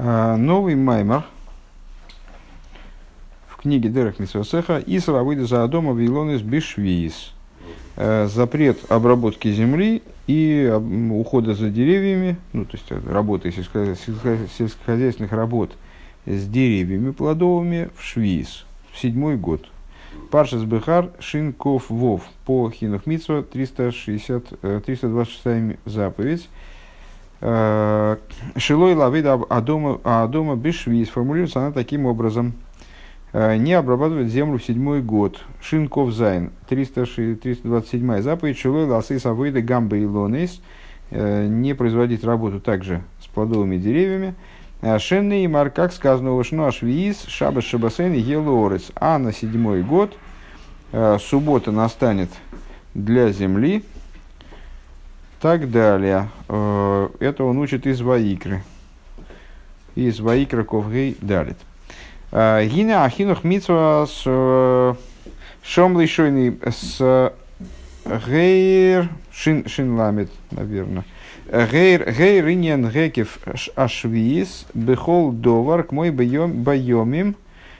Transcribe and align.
А, 0.00 0.36
новый 0.36 0.76
маймер 0.76 1.24
в 3.48 3.56
книге 3.56 3.88
Дерек 3.88 4.20
Митсвасеха 4.20 4.80
«Исра 4.86 5.24
выйдя 5.24 5.44
за 5.44 5.64
Адома 5.64 5.92
Вилонис 5.92 6.40
Бишвиис». 6.40 7.32
Э, 7.96 8.28
запрет 8.28 8.78
обработки 8.90 9.50
земли 9.50 10.04
и 10.28 10.72
ухода 11.10 11.54
за 11.54 11.68
деревьями, 11.68 12.36
ну, 12.52 12.64
то 12.64 12.76
есть 12.76 12.92
работы 13.08 13.50
сельскохозяйственных 13.50 15.32
работ 15.32 15.72
с 16.24 16.46
деревьями 16.46 17.10
плодовыми 17.10 17.90
в 17.96 18.04
Швиз, 18.04 18.66
в 18.92 19.00
седьмой 19.00 19.36
год. 19.36 19.68
Паршас 20.30 20.62
Бехар 20.62 21.10
Шинков 21.18 21.90
Вов 21.90 22.22
по 22.46 22.70
Хинух 22.70 23.04
Митсва 23.06 23.42
360, 23.42 24.60
326 24.84 25.80
заповедь. 25.84 26.48
Э, 27.40 28.16
Шилой 28.56 28.94
лавида 28.94 29.34
Адома, 29.34 30.56
Бешви 30.56 31.04
сформулируется 31.04 31.60
она 31.60 31.72
таким 31.72 32.06
образом. 32.06 32.54
Э, 33.32 33.56
не 33.56 33.74
обрабатывать 33.74 34.28
землю 34.28 34.58
в 34.58 34.64
седьмой 34.64 35.02
год. 35.02 35.44
Шинков 35.60 36.12
Зайн, 36.12 36.50
327 36.68 38.22
заповедь. 38.22 38.58
Шилой 38.58 38.86
ласы 38.86 39.18
савыда 39.18 39.62
гамба 39.62 39.96
и 39.96 40.04
лонейс. 40.04 40.60
Э, 41.10 41.46
не 41.46 41.74
производить 41.74 42.24
работу 42.24 42.60
также 42.60 43.02
с 43.20 43.26
плодовыми 43.26 43.76
деревьями. 43.76 44.34
Шенный 44.98 45.44
мар, 45.48 45.70
как 45.70 45.92
сказано, 45.92 46.36
Ушну 46.36 46.64
Ашвиис, 46.64 47.24
Шаба 47.26 47.60
Шабасейн, 47.60 48.12
Елорец. 48.12 48.92
А 48.94 49.18
на 49.18 49.32
седьмой 49.32 49.82
год 49.82 50.16
суббота 51.18 51.72
настанет 51.72 52.30
для 52.94 53.32
земли, 53.32 53.82
так 55.40 55.70
далее. 55.70 56.28
Э, 56.48 57.08
это 57.20 57.44
он 57.44 57.58
учит 57.58 57.86
из 57.86 58.00
Ваикры. 58.00 58.62
Из 59.94 60.20
Ваикры 60.20 60.64
Ковгей 60.64 61.16
далит. 61.20 61.56
Э, 62.32 62.64
Гина 62.66 63.04
Ахинух 63.04 63.44
Митсва 63.44 64.06
с 64.06 64.22
э, 64.26 64.94
Шом 65.62 66.00
Лишойный 66.00 66.58
с 66.64 67.32
Гейр 68.04 69.08
Шин 69.32 69.68
Шин 69.68 69.96
Ламит, 69.96 70.30
наверное. 70.50 71.04
Гейр 71.46 72.10
Гейр 72.12 72.48
Иньян 72.48 72.90
Гекев 72.90 73.38
Ашвиис 73.74 74.66
Бехол 74.74 75.32
Довар 75.32 75.84
к 75.84 75.92
мой 75.92 76.10
Байомим 76.10 77.36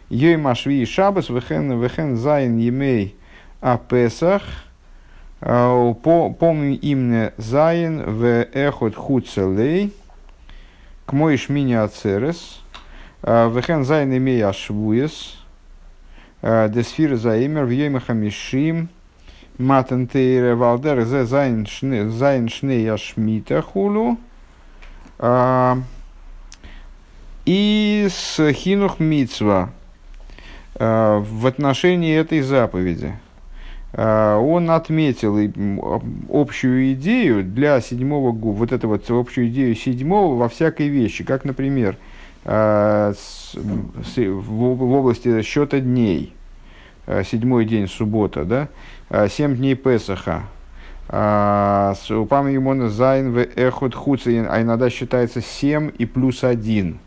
Йойм 0.08 0.46
Ашви 0.46 0.86
Шабас 0.86 1.28
Вехен 1.28 1.80
Вехен 1.80 2.16
Зайн 2.16 2.56
Емей 2.56 3.14
Апесах– 3.60 4.42
Э, 4.52 4.67
помню 5.40 6.78
именно 6.80 7.32
Зайн 7.36 8.02
в 8.02 8.44
эхот 8.52 8.96
хуцелей, 8.96 9.92
к 11.06 11.12
мой 11.12 11.36
шмини 11.36 11.74
ацерес, 11.74 12.60
э, 13.22 13.48
вехен 13.48 13.84
Зайн 13.84 14.16
имея 14.16 14.52
швуес, 14.52 15.38
э, 16.42 16.68
десфир 16.68 17.16
заимер 17.16 17.64
в 17.64 17.70
йоме 17.70 18.00
хамишим, 18.00 18.88
матентейре 19.58 20.54
валдер 20.54 21.04
зе 21.04 21.24
Зайн 21.24 21.66
шнея 21.66 22.96
шмита 22.96 23.62
хулу, 23.62 24.18
и 27.44 28.08
с 28.10 28.52
хинух 28.52 29.00
мицва. 29.00 29.70
В 30.74 31.46
отношении 31.46 32.14
этой 32.14 32.40
заповеди– 32.42 33.18
Э, 33.27 33.27
он 33.96 34.70
отметил 34.70 35.38
общую 36.30 36.92
идею 36.92 37.42
для 37.42 37.80
седьмого 37.80 38.32
года, 38.32 38.58
вот 38.58 38.72
эту 38.72 38.88
вот 38.88 39.10
общую 39.10 39.48
идею 39.48 39.74
седьмого 39.74 40.36
во 40.36 40.48
всякой 40.48 40.88
вещи, 40.88 41.24
как, 41.24 41.44
например, 41.44 41.96
э, 42.44 43.14
в 43.54 44.92
области 44.94 45.40
счета 45.40 45.80
дней, 45.80 46.34
э, 47.06 47.24
седьмой 47.24 47.64
день 47.64 47.88
суббота, 47.88 48.44
да, 48.44 48.68
семь 49.28 49.56
дней 49.56 49.74
Песаха, 49.74 50.42
Упам 51.08 52.48
Юмона 52.48 52.90
Зайн 52.90 53.32
в 53.32 53.38
Эхот 53.38 53.94
Хуцин, 53.94 54.46
а 54.50 54.60
иногда 54.60 54.90
считается 54.90 55.40
семь 55.40 55.90
и 55.96 56.04
плюс 56.04 56.44
один, 56.44 56.98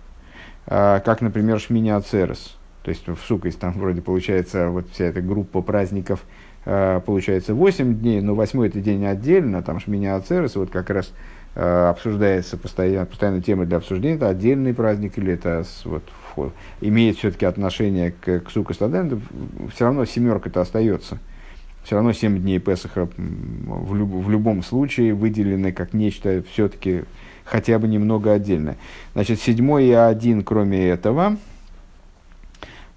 как, 0.65 1.21
например, 1.21 1.59
Шминя 1.59 2.01
Церес. 2.01 2.57
То 2.81 2.89
есть 2.89 3.07
в 3.07 3.17
Сукость 3.27 3.59
там 3.59 3.73
вроде 3.73 4.01
получается 4.01 4.69
вот 4.69 4.87
вся 4.91 5.05
эта 5.05 5.21
группа 5.21 5.61
праздников– 5.61 6.21
Э, 6.31 6.50
получается 6.63 7.55
8 7.55 7.99
дней, 7.99 8.21
но 8.21 8.35
восьмой 8.35 8.67
это 8.67 8.79
день 8.79 9.05
отдельно, 9.05 9.63
там 9.63 9.79
Шминя 9.79 10.15
Ацерес, 10.15 10.55
вот 10.55 10.69
как 10.69 10.89
раз 10.91 11.11
э, 11.55 11.89
обсуждается 11.89 12.55
постоянно, 12.57 13.07
постоянно 13.07 13.41
тема 13.41 13.65
для 13.65 13.77
обсуждения, 13.77 14.15
это 14.15 14.29
отдельный 14.29 14.73
праздник 14.73 15.17
или 15.17 15.33
это 15.33 15.63
вот, 15.85 16.03
имеет 16.81 17.17
все-таки 17.17 17.45
отношение 17.45 18.11
к, 18.11 18.41
к 18.41 18.51
Сука 18.51 18.73
Стаден, 18.73 19.21
все 19.73 19.85
равно 19.85 20.05
семерка 20.05 20.49
это 20.49 20.61
остается. 20.61 21.17
Все 21.83 21.95
равно 21.95 22.13
7 22.13 22.39
дней 22.39 22.59
Песаха 22.59 23.09
в, 23.17 23.95
люб, 23.95 24.11
в 24.11 24.29
любом 24.29 24.61
случае 24.61 25.15
выделены 25.15 25.71
как 25.71 25.93
нечто 25.93 26.43
все-таки 26.51 27.05
хотя 27.43 27.79
бы 27.79 27.87
немного 27.87 28.33
отдельное. 28.33 28.77
Значит, 29.13 29.41
седьмой 29.41 29.85
и 29.85 29.91
один, 29.91 30.43
кроме 30.43 30.89
этого, 30.89 31.37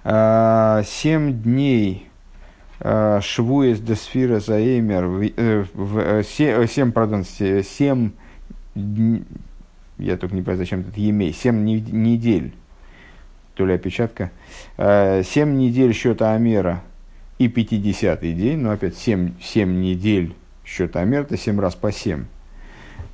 7 0.04 0.10
э, 0.12 1.32
дней 1.32 2.08
Э, 2.08 2.13
Швуес 2.80 3.80
де 3.80 3.94
сфира 3.94 4.40
заэмер, 4.40 5.04
э, 5.36 5.64
э, 5.74 6.22
семь, 6.24 6.92
пардон, 6.92 7.24
семь, 7.24 8.10
я 8.74 10.16
только 10.16 10.34
не 10.34 10.42
понимаю, 10.42 10.58
зачем 10.58 10.82
тут 10.82 10.96
емей, 10.96 11.32
семь 11.32 11.64
недель, 11.64 12.52
то 13.54 13.64
ли 13.64 13.74
опечатка, 13.74 14.32
семь 14.76 15.56
недель 15.56 15.94
счета 15.94 16.34
Амера 16.34 16.82
и 17.38 17.46
пятидесятый 17.46 18.32
день, 18.32 18.58
но 18.58 18.72
опять 18.72 18.96
семь, 18.96 19.34
семь 19.40 19.80
недель 19.80 20.34
счета 20.64 21.00
Амера, 21.00 21.22
это 21.22 21.36
семь 21.36 21.60
раз 21.60 21.76
по 21.76 21.92
семь, 21.92 22.24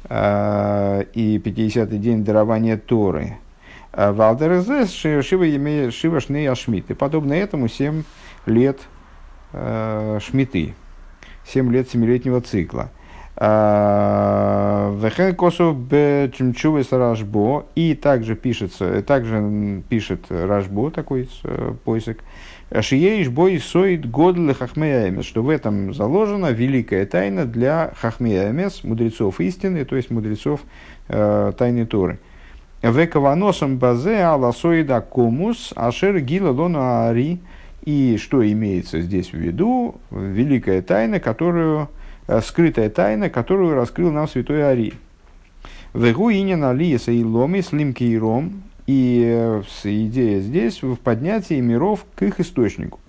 и 0.08 1.40
пятидесятый 1.44 1.98
день 1.98 2.24
дарования 2.24 2.78
Торы. 2.78 3.36
Валдерезес 3.92 4.92
Шива 4.92 6.20
Шней 6.20 6.48
Ашмит. 6.48 6.90
И 6.90 6.94
подобно 6.94 7.32
этому 7.32 7.68
семь 7.68 8.04
лет 8.46 8.78
э, 8.78 8.99
шмиты, 9.52 10.74
7 11.44 11.72
лет 11.72 11.90
семилетнего 11.90 12.40
цикла. 12.40 12.90
А, 13.42 14.94
Вехен 15.00 15.34
косов 15.34 15.76
бечмчувес 15.78 16.92
рашбо. 16.92 17.64
И 17.74 17.94
также 17.94 18.36
пишется, 18.36 19.02
также 19.02 19.82
пишет 19.88 20.26
рашбо, 20.28 20.90
такой 20.90 21.28
э, 21.44 21.74
поиск. 21.84 22.18
Шиеиш 22.78 23.30
бой 23.30 23.58
соид 23.58 24.02
для 24.02 24.54
хахмеямес, 24.54 25.24
что 25.24 25.42
в 25.42 25.48
этом 25.48 25.94
заложена 25.94 26.52
великая 26.52 27.06
тайна 27.06 27.46
для 27.46 27.92
хахмеямес, 27.96 28.84
мудрецов 28.84 29.40
истины, 29.40 29.84
то 29.84 29.96
есть 29.96 30.10
мудрецов 30.10 30.60
э, 31.08 31.52
тайны 31.56 31.86
Торы. 31.86 32.18
Векаваносом 32.82 33.78
базе 33.78 34.22
аласоида 34.22 35.00
комус 35.00 35.72
ашер 35.76 36.20
гила 36.20 36.50
лона 36.50 37.08
ари 37.08 37.40
и 37.82 38.18
что 38.18 38.46
имеется 38.50 39.00
здесь 39.00 39.32
в 39.32 39.36
виду? 39.36 39.96
Великая 40.10 40.82
тайна, 40.82 41.20
которую, 41.20 41.88
э, 42.26 42.40
скрытая 42.42 42.90
тайна, 42.90 43.30
которую 43.30 43.74
раскрыл 43.74 44.10
нам 44.12 44.28
святой 44.28 44.68
Ари. 44.68 44.94
Вегу 45.94 46.30
инин 46.30 46.64
алиеса 46.64 47.10
и 47.10 47.24
ломи 47.24 47.60
слимки 47.62 48.04
и 48.04 48.18
ром. 48.18 48.62
И 48.86 49.22
э, 49.24 49.62
идея 49.84 50.40
здесь 50.40 50.82
в 50.82 50.96
поднятии 50.96 51.60
миров 51.60 52.04
к 52.14 52.22
их 52.22 52.40
источнику. 52.40 53.00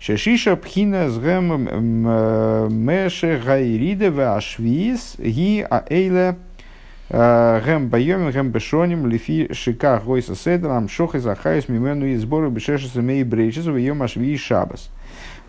Шешиша 0.00 0.56
пхина 0.56 1.10
с 1.10 1.18
гэм 1.18 1.68
э, 2.06 2.68
меше 2.70 3.42
гайриде 3.44 4.10
в 4.10 4.36
ашвиз 4.36 5.16
ги 5.18 5.66
аэйле 5.68 6.36
Гэм 7.10 7.88
байомим, 7.88 8.30
гэм 8.30 8.50
бешоним, 8.50 9.06
лифи 9.06 9.52
шика 9.54 9.98
гойса 10.04 10.34
седрам, 10.34 10.88
шохи 10.88 11.18
захайс 11.18 11.68
мимену 11.68 12.04
и 12.06 12.16
сборы 12.16 12.50
бешешеса 12.50 13.00
мей 13.00 13.24
брейшес 13.24 13.64
в 13.64 13.76
ее 13.76 13.94
машви 13.94 14.34
и 14.34 14.36
шабас. 14.36 14.90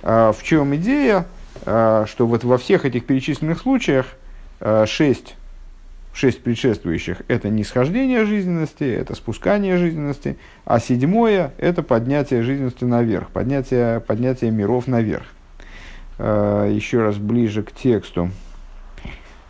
В 0.01 0.37
чем 0.41 0.73
идея, 0.77 1.25
что 1.63 2.05
вот 2.19 2.45
во 2.45 2.57
всех 2.57 2.85
этих 2.85 3.05
перечисленных 3.05 3.59
случаях 3.59 4.05
шесть, 4.85 5.35
шесть 6.13 6.41
предшествующих– 6.41 7.23
это 7.27 7.49
нисхождение 7.49 8.23
жизненности, 8.23 8.85
это 8.85 9.13
спускание 9.13 9.77
жизненности, 9.77 10.37
а 10.63 10.79
седьмое– 10.79 11.51
это 11.57 11.83
поднятие 11.83 12.41
жизненности 12.43 12.85
наверх, 12.85 13.31
поднятие, 13.31 13.99
поднятие 13.99 14.51
миров 14.51 14.87
наверх. 14.87 15.25
Еще 16.17 17.01
раз 17.01 17.17
ближе 17.17 17.63
к 17.63 17.73
тексту. 17.73 18.31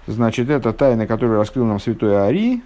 Значит, 0.09 0.49
это 0.49 0.73
тайна, 0.73 1.05
которую 1.05 1.37
раскрыл 1.37 1.65
нам 1.65 1.79
святой 1.79 2.19
Ари, 2.25 2.63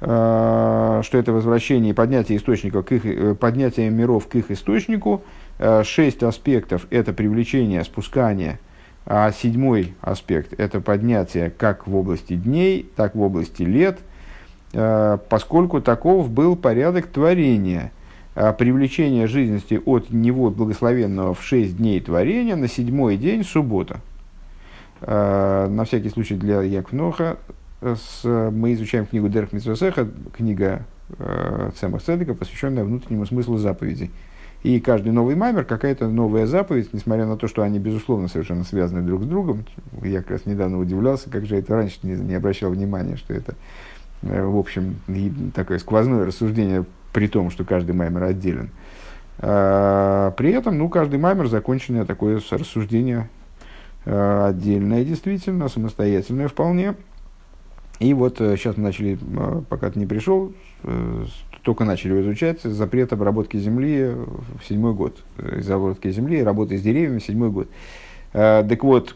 э, 0.00 1.00
что 1.02 1.18
это 1.18 1.32
возвращение 1.32 1.90
и 1.90 1.94
поднятие 1.94 2.38
источников 2.38 2.86
к 2.86 2.92
их, 2.92 3.04
э, 3.04 3.34
поднятие 3.34 3.90
миров 3.90 4.28
к 4.28 4.36
их 4.36 4.52
источнику. 4.52 5.24
Э, 5.58 5.82
шесть 5.82 6.22
аспектов– 6.22 6.86
это 6.90 7.12
привлечение, 7.12 7.82
спускание, 7.82 8.60
а 9.04 9.32
седьмой 9.32 9.94
аспект– 10.00 10.52
это 10.58 10.80
поднятие 10.80 11.50
как 11.50 11.88
в 11.88 11.96
области 11.96 12.34
дней, 12.36 12.88
так 12.94 13.16
в 13.16 13.20
области 13.20 13.62
лет. 13.62 13.98
поскольку 15.28 15.80
таков 15.80 16.30
был 16.30 16.56
порядок 16.56 17.06
творения, 17.06 17.92
привлечение 18.34 19.28
жизненности 19.28 19.80
от 19.84 20.10
него 20.10 20.50
благословенного 20.50 21.34
в 21.34 21.42
шесть 21.42 21.76
дней 21.76 22.00
творения 22.00 22.56
на 22.56 22.68
седьмой 22.68 23.16
день 23.16 23.44
суббота. 23.44 24.00
На 25.00 25.84
всякий 25.84 26.08
случай 26.08 26.34
для 26.36 26.62
Яквноха 26.62 27.36
мы 27.82 28.72
изучаем 28.72 29.06
книгу 29.06 29.28
Дерх 29.28 29.52
Митсвасеха, 29.52 30.08
книга 30.34 30.86
Цемах 31.78 32.02
Цедека, 32.02 32.34
посвященная 32.34 32.84
внутреннему 32.84 33.26
смыслу 33.26 33.58
заповедей. 33.58 34.10
И 34.62 34.80
каждый 34.80 35.12
новый 35.12 35.34
маймер 35.34 35.64
какая-то 35.64 36.08
новая 36.08 36.46
заповедь, 36.46 36.94
несмотря 36.94 37.26
на 37.26 37.36
то, 37.36 37.46
что 37.48 37.62
они, 37.62 37.78
безусловно, 37.78 38.28
совершенно 38.28 38.64
связаны 38.64 39.02
друг 39.02 39.24
с 39.24 39.26
другом. 39.26 39.66
Я 40.02 40.22
как 40.22 40.30
раз 40.30 40.46
недавно 40.46 40.78
удивлялся, 40.78 41.28
как 41.28 41.44
же 41.44 41.56
это 41.56 41.74
раньше 41.74 41.98
не, 42.02 42.14
не 42.14 42.34
обращал 42.34 42.70
внимания, 42.70 43.16
что 43.16 43.34
это, 43.34 43.56
э, 44.22 44.42
в 44.42 44.56
общем, 44.56 44.96
такое 45.54 45.78
сквозное 45.78 46.24
рассуждение, 46.24 46.86
при 47.12 47.28
том, 47.28 47.50
что 47.50 47.64
каждый 47.64 47.94
маймер 47.94 48.22
отделен. 48.22 48.70
При 49.36 50.50
этом, 50.52 50.78
ну, 50.78 50.88
каждый 50.88 51.18
маймер 51.18 51.48
законченное 51.48 52.06
такое 52.06 52.40
рассуждение 52.50 53.28
а, 54.06 54.48
отдельное, 54.48 55.04
действительно, 55.04 55.68
самостоятельное 55.68 56.48
вполне. 56.48 56.94
И 58.00 58.12
вот 58.12 58.38
сейчас 58.38 58.74
э, 58.76 58.78
мы 58.78 58.84
начали, 58.84 59.18
а, 59.36 59.62
пока 59.68 59.90
ты 59.90 59.98
не 59.98 60.06
пришел, 60.06 60.52
э, 60.82 61.24
только 61.62 61.84
начали 61.84 62.20
изучать 62.20 62.60
запрет 62.62 63.12
обработки 63.12 63.56
земли 63.56 64.12
в 64.60 64.64
седьмой 64.68 64.94
год. 64.94 65.16
Из 65.38 65.70
обработки 65.70 66.10
земли 66.10 66.42
работы 66.42 66.76
с 66.76 66.82
деревьями 66.82 67.18
в 67.18 67.24
седьмой 67.24 67.50
год. 67.50 67.68
Э, 68.34 68.64
так 68.68 68.82
вот, 68.82 69.14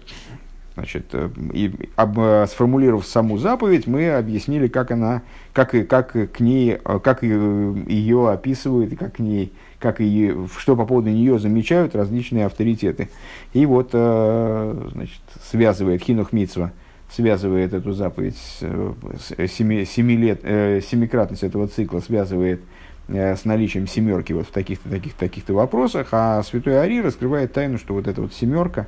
значит, 0.78 1.06
э, 1.12 1.28
и, 1.52 1.72
об, 1.96 2.19
сформулировав 2.46 3.06
саму 3.06 3.38
заповедь, 3.38 3.86
мы 3.86 4.10
объяснили, 4.10 4.69
как 4.69 4.90
она, 4.90 5.22
как, 5.52 5.70
как 5.88 6.12
к 6.32 6.40
ней, 6.40 6.78
как 7.02 7.22
ее 7.22 8.30
описывают, 8.30 8.92
и 8.92 8.96
как 8.96 9.16
к 9.16 9.19
ней, 9.19 9.52
как 9.78 10.00
ее, 10.00 10.48
что 10.56 10.76
по 10.76 10.86
поводу 10.86 11.10
нее 11.10 11.38
замечают 11.38 11.94
различные 11.94 12.46
авторитеты. 12.46 13.08
И 13.52 13.66
вот, 13.66 13.90
э, 13.92 14.88
значит, 14.92 15.20
связывает 15.50 16.02
Хинух 16.02 16.32
Митсва– 16.32 16.72
связывает 17.10 17.72
эту 17.72 17.92
заповедь, 17.92 18.36
семи, 18.36 19.84
семи 19.84 20.16
лет, 20.16 20.40
э, 20.42 20.80
семикратность 20.80 21.42
этого 21.42 21.66
цикла 21.66 22.00
связывает 22.00 22.60
э, 23.08 23.34
с 23.34 23.44
наличием 23.44 23.86
семерки 23.86 24.32
вот 24.32 24.46
в 24.46 24.50
таких-то 24.50 24.90
таких, 24.90 25.14
таких-то 25.14 25.54
вопросах, 25.54 26.08
а 26.12 26.42
святой 26.42 26.80
Ари 26.82 27.00
раскрывает 27.00 27.52
тайну, 27.52 27.78
что 27.78 27.94
вот 27.94 28.06
эта 28.06 28.20
вот 28.20 28.34
семерка, 28.34 28.86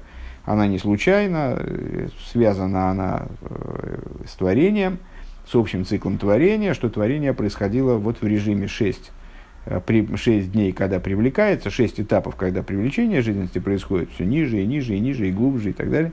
она 0.53 0.67
не 0.67 0.79
случайна, 0.79 1.57
э, 1.57 2.09
связана 2.33 2.91
она 2.91 3.27
э, 3.43 3.99
с 4.27 4.33
творением, 4.33 4.99
с 5.47 5.55
общим 5.55 5.85
циклом 5.85 6.19
творения, 6.19 6.75
что 6.75 6.91
творение 6.91 7.33
происходило 7.35 7.97
вот 7.97 8.21
в 8.21 8.27
режиме 8.27 8.67
6 8.67 9.13
э, 9.67 9.81
при 9.87 10.17
6 10.17 10.51
дней, 10.51 10.73
когда 10.73 10.99
привлекается, 10.99 11.71
6 11.71 12.01
этапов, 12.01 12.35
когда 12.35 12.65
привлечение 12.65 13.23
жизненности 13.23 13.61
происходит 13.61 14.11
все 14.13 14.25
ниже 14.25 14.61
и 14.61 14.67
ниже 14.67 14.97
и 14.97 14.99
ниже 14.99 15.29
и 15.29 15.33
глубже 15.33 15.71
и 15.71 15.73
так 15.73 15.89
далее. 15.89 16.13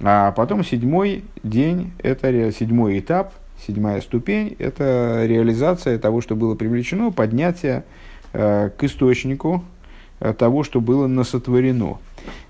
А 0.00 0.32
потом 0.32 0.64
седьмой 0.64 1.24
день, 1.42 1.92
это 1.98 2.52
седьмой 2.52 2.98
этап, 2.98 3.34
седьмая 3.66 4.00
ступень, 4.00 4.56
это 4.58 5.24
реализация 5.26 5.98
того, 5.98 6.22
что 6.22 6.34
было 6.34 6.54
привлечено, 6.54 7.12
поднятие 7.12 7.84
э, 8.32 8.70
к 8.70 8.84
источнику 8.84 9.64
э, 10.20 10.32
того, 10.32 10.62
что 10.62 10.80
было 10.80 11.06
насотворено. 11.06 11.98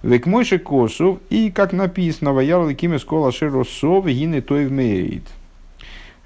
Век 0.03 0.27
мойши 0.27 0.59
косу, 0.59 1.21
и 1.31 1.51
как 1.51 1.73
написано, 1.73 2.33
ваял 2.33 2.69
киме 2.75 2.99
скола 2.99 3.33
шеросов, 3.33 4.07
гины 4.07 4.41
той 4.41 4.67
вмеет. 4.67 5.25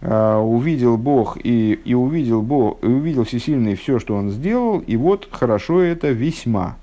Э, 0.01 0.37
увидел 0.37 0.97
Бог 0.97 1.39
и, 1.43 1.73
и 1.85 1.95
увидел 1.95 2.43
Бог, 2.43 2.83
и 2.83 2.87
увидел 2.87 3.25
всесильный 3.25 3.75
все, 3.75 3.99
что 3.99 4.15
он 4.15 4.31
сделал, 4.31 4.79
и 4.79 4.97
вот 4.97 5.29
хорошо 5.31 5.81
это 5.81 6.09
весьма. 6.09 6.77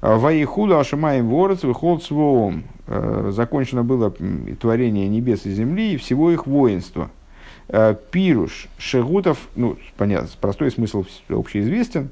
Ваихуда 0.00 0.78
Ашамаем 0.78 1.28
Ворец 1.28 1.64
выход 1.64 2.04
своем. 2.04 2.64
Э, 2.86 3.30
закончено 3.32 3.82
было 3.82 4.14
творение 4.60 5.08
небес 5.08 5.44
и 5.46 5.50
земли 5.50 5.94
и 5.94 5.96
всего 5.96 6.30
их 6.30 6.46
воинства. 6.46 7.10
Пируш 8.12 8.68
Шегутов, 8.78 9.48
ну, 9.54 9.76
понятно, 9.98 10.30
простой 10.40 10.70
смысл 10.70 11.04
общеизвестен. 11.28 12.08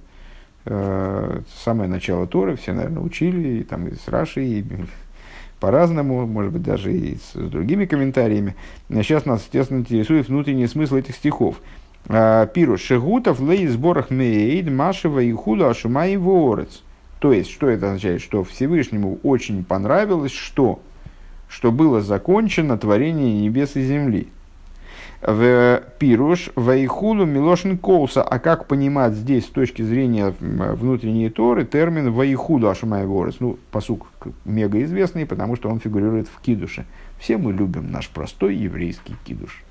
Э, 0.68 1.42
самое 1.64 1.88
начало 1.88 2.26
Торы, 2.26 2.56
все, 2.56 2.72
наверное, 2.72 3.02
учили, 3.02 3.60
и, 3.60 3.62
там 3.62 3.86
и 3.86 3.94
с 3.94 4.08
Раши, 4.08 4.44
и 4.44 4.64
по-разному, 5.60 6.26
может 6.26 6.52
быть, 6.52 6.62
даже 6.62 6.92
и 6.92 7.16
с 7.16 7.34
другими 7.34 7.86
комментариями. 7.86 8.56
Сейчас 8.90 9.24
нас, 9.24 9.42
естественно, 9.42 9.78
интересует 9.78 10.28
внутренний 10.28 10.66
смысл 10.66 10.96
этих 10.96 11.14
стихов. 11.14 11.60
Пируш 12.08 12.82
Шегутов, 12.82 13.40
лей 13.40 13.66
сборах 13.68 14.10
мейд, 14.10 14.70
Машева 14.70 15.20
и 15.20 15.32
Худа, 15.32 15.70
Ашумай 15.70 16.16
Ворец. 16.16 16.82
То 17.20 17.32
есть, 17.32 17.50
что 17.50 17.68
это 17.68 17.86
означает? 17.86 18.20
Что 18.20 18.44
Всевышнему 18.44 19.18
очень 19.22 19.64
понравилось, 19.64 20.32
что? 20.32 20.80
Что 21.48 21.72
было 21.72 22.00
закончено 22.00 22.76
творение 22.76 23.40
небес 23.40 23.76
и 23.76 23.82
земли. 23.82 24.28
В 25.26 25.82
Пируш, 25.99 26.50
Вайхулу, 26.55 27.25
Милошин 27.25 27.78
Колса. 27.78 28.23
А 28.23 28.38
как 28.38 28.67
понимать 28.67 29.14
здесь 29.14 29.46
с 29.46 29.49
точки 29.49 29.82
зрения 29.82 30.32
внутренней 30.40 31.31
Торы 31.31 31.64
термин 31.64 32.12
Вайхуду 32.12 32.70
Ашамай 32.70 33.06
Ворес? 33.06 33.40
Ну, 33.40 33.58
посук 33.73 34.06
мега 34.44 34.81
известный, 34.84 35.26
потому 35.26 35.56
что 35.56 35.69
он 35.69 35.81
фигурирует 35.81 36.28
в 36.28 36.40
Кидуше. 36.40 36.87
Все 37.19 37.38
мы 37.38 37.52
любим 37.52 37.90
наш 37.90 38.08
простой 38.08 38.55
еврейский 38.55 39.17
Кидуш. 39.25 39.64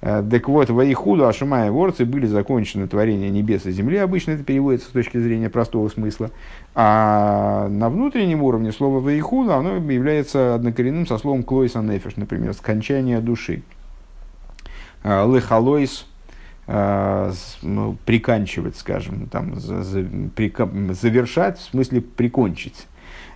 Э, 0.00 0.22
так 0.30 0.48
вот, 0.48 0.70
Ваихуду, 0.70 1.26
Ашимая, 1.26 1.70
Ворцы 1.70 2.04
были 2.04 2.26
закончены 2.26 2.86
творения 2.86 3.28
небес 3.28 3.66
и 3.66 3.72
земли. 3.72 3.96
Обычно 3.98 4.32
это 4.32 4.44
переводится 4.44 4.88
с 4.88 4.92
точки 4.92 5.18
зрения 5.18 5.48
простого 5.48 5.88
смысла. 5.88 6.30
А 6.74 7.68
на 7.68 7.88
внутреннем 7.88 8.42
уровне 8.42 8.72
слово 8.72 9.00
Ваихуду, 9.00 9.52
оно 9.52 9.76
является 9.76 10.54
однокоренным 10.54 11.06
со 11.06 11.18
словом 11.18 11.42
Клойса 11.42 11.80
Нефиш, 11.80 12.16
например, 12.16 12.54
скончание 12.54 13.20
души. 13.20 13.62
Э, 15.06 15.24
Лехалойс, 15.32 16.04
э, 16.66 17.32
ну, 17.62 17.96
приканчивать, 18.04 18.76
скажем, 18.76 19.28
там, 19.28 19.60
завершать, 19.60 21.58
в 21.58 21.62
смысле 21.70 22.00
прикончить. 22.00 22.88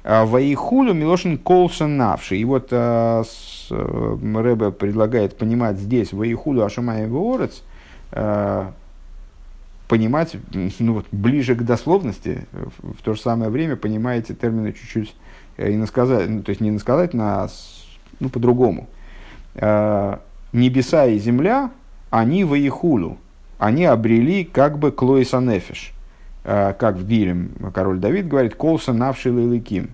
А, 0.03 0.25
Ваихулю 0.25 0.95
Милошин 0.95 1.39
Колса 1.39 1.87
Навши. 1.87 2.37
И 2.39 2.45
вот 2.45 2.69
а, 2.73 3.23
Рэбе 3.71 4.73
предлагает 4.73 5.39
понимать 5.39 5.79
здесь 5.79 6.13
Ваихулю 6.13 6.65
Ашамай 6.65 7.07
Ворец, 7.07 7.63
а, 8.11 8.73
понимать 9.87 10.37
ну, 10.81 10.95
вот, 10.95 11.07
ближе 11.13 11.55
к 11.55 11.62
дословности, 11.62 12.47
в 12.83 13.00
то 13.03 13.15
же 13.15 13.21
самое 13.21 13.50
время 13.50 13.77
понимаете 13.77 14.35
термины 14.35 14.73
чуть-чуть 14.73 15.15
и 15.57 15.77
насказать, 15.77 16.29
ну, 16.29 16.43
то 16.43 16.50
есть 16.50 16.61
не 16.61 16.73
насказать, 16.73 17.15
на, 17.15 17.49
ну, 18.19 18.29
по-другому. 18.29 18.89
Небеса 20.52 21.07
и 21.07 21.19
земля, 21.19 21.71
они 22.11 22.45
Ваихулю, 22.45 23.19
они 23.59 23.85
обрели 23.85 24.45
как 24.45 24.78
бы 24.78 24.90
Клоиса 24.92 25.40
Нефиш– 25.40 25.92
Э, 26.42 26.73
как 26.78 26.97
в 26.97 27.07
Дилем 27.07 27.52
король 27.75 27.99
Давид 27.99 28.28
говорит, 28.28 28.54
«Колса 28.54 28.92
навшил 28.92 29.38
илыким». 29.38 29.90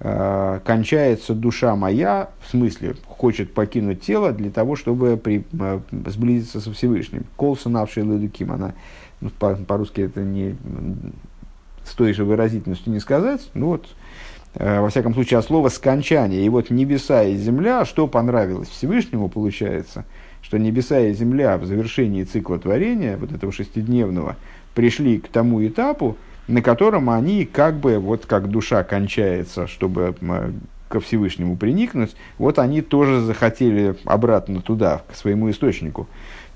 Э, 0.00 0.60
кончается 0.64 1.34
душа 1.34 1.76
моя, 1.76 2.30
в 2.40 2.50
смысле, 2.50 2.96
хочет 3.06 3.52
покинуть 3.52 4.00
тело 4.00 4.32
для 4.32 4.50
того, 4.50 4.76
чтобы 4.76 5.16
при, 5.16 5.44
э, 5.58 5.80
сблизиться 6.06 6.60
со 6.60 6.72
Всевышним. 6.72 7.24
Колса 7.36 7.68
навшил 7.68 8.10
илыким. 8.12 8.52
Она, 8.52 8.72
ну, 9.20 9.30
по- 9.30 9.54
по-русски 9.54 10.02
это 10.02 10.22
не 10.22 10.56
с 11.84 11.92
той 11.92 12.12
же 12.14 12.24
выразительностью 12.24 12.92
не 12.92 13.00
сказать, 13.00 13.48
ну 13.54 13.66
вот, 13.68 13.86
во 14.58 14.88
всяком 14.88 15.14
случае, 15.14 15.38
от 15.38 15.44
слова 15.44 15.68
«скончание». 15.68 16.44
И 16.44 16.48
вот 16.48 16.70
небеса 16.70 17.24
и 17.24 17.36
земля, 17.36 17.84
что 17.84 18.06
понравилось 18.06 18.68
Всевышнему, 18.68 19.28
получается, 19.28 20.04
что 20.42 20.58
небеса 20.58 21.00
и 21.00 21.12
земля 21.12 21.58
в 21.58 21.66
завершении 21.66 22.24
цикла 22.24 22.58
творения, 22.58 23.16
вот 23.16 23.32
этого 23.32 23.52
шестидневного, 23.52 24.36
пришли 24.74 25.18
к 25.18 25.28
тому 25.28 25.66
этапу, 25.66 26.16
на 26.48 26.62
котором 26.62 27.10
они 27.10 27.44
как 27.44 27.76
бы, 27.76 27.98
вот 27.98 28.26
как 28.26 28.48
душа 28.48 28.84
кончается, 28.84 29.66
чтобы 29.66 30.14
ко 30.88 31.00
Всевышнему 31.00 31.56
приникнуть, 31.56 32.14
вот 32.38 32.58
они 32.58 32.80
тоже 32.80 33.20
захотели 33.20 33.96
обратно 34.04 34.60
туда, 34.60 35.02
к 35.10 35.16
своему 35.16 35.50
источнику. 35.50 36.06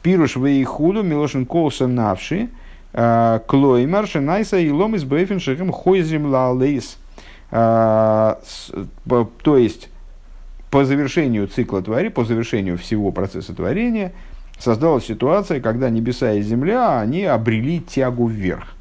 Пируш 0.02 0.37
вейхуду 0.37 1.02
милошин 1.02 1.47
колса 1.47 1.88
навши, 1.88 2.49
а, 2.92 3.40
клоймар 3.40 4.07
шинайса 4.07 4.59
и 4.59 4.71
лом 4.71 4.95
из 4.95 5.04
бейфен 5.04 5.40
шехем 5.40 5.73
хойзим 5.73 6.26
лалейс. 6.26 6.97
А, 7.50 8.40
то 9.42 9.57
есть, 9.57 9.88
по 10.71 10.85
завершению 10.85 11.49
цикла 11.49 11.83
творения, 11.83 12.11
по 12.11 12.25
завершению 12.25 12.78
всего 12.78 13.12
процесса 13.12 13.54
творения– 13.54 14.12
создалась 14.61 15.07
ситуация, 15.07 15.61
когда 15.61 15.90
небеса 15.90 16.33
и 16.35 16.42
земля, 16.42 17.00
они 17.00 17.25
обрели 17.25 17.80
тягу 17.80 18.26
вверх. 18.28 18.75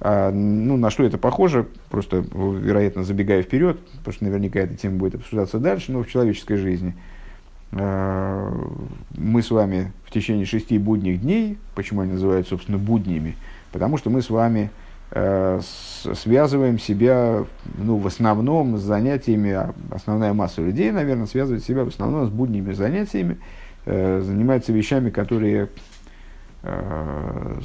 А, 0.00 0.32
ну, 0.32 0.76
на 0.76 0.90
что 0.90 1.04
это 1.04 1.18
похоже, 1.18 1.68
просто, 1.90 2.24
вероятно, 2.32 3.04
забегая 3.04 3.42
вперед, 3.42 3.78
потому 3.98 4.14
что 4.14 4.24
наверняка 4.24 4.60
эта 4.60 4.74
тема 4.74 4.96
будет 4.96 5.16
обсуждаться 5.16 5.58
дальше, 5.58 5.92
но 5.92 6.02
в 6.02 6.08
человеческой 6.08 6.56
жизни. 6.56 6.94
мы 7.70 9.42
с 9.42 9.50
вами 9.50 9.92
в 10.04 10.10
течение 10.10 10.44
шести 10.44 10.78
будних 10.78 11.20
дней, 11.20 11.58
почему 11.74 12.00
они 12.00 12.12
называют, 12.12 12.48
собственно, 12.48 12.78
буднями, 12.78 13.36
потому 13.70 13.96
что 13.98 14.10
мы 14.10 14.22
с 14.22 14.30
вами 14.30 14.70
связываем 15.12 16.78
себя, 16.78 17.44
ну, 17.76 17.98
в 17.98 18.06
основном 18.06 18.78
с 18.78 18.80
занятиями, 18.80 19.50
а 19.50 19.74
основная 19.90 20.32
масса 20.32 20.62
людей, 20.62 20.90
наверное, 20.90 21.26
связывает 21.26 21.62
себя 21.62 21.84
в 21.84 21.88
основном 21.88 22.26
с 22.26 22.30
будними 22.30 22.72
занятиями, 22.72 23.36
занимается 23.84 24.72
вещами, 24.72 25.10
которые 25.10 25.68
Э, 26.64 27.58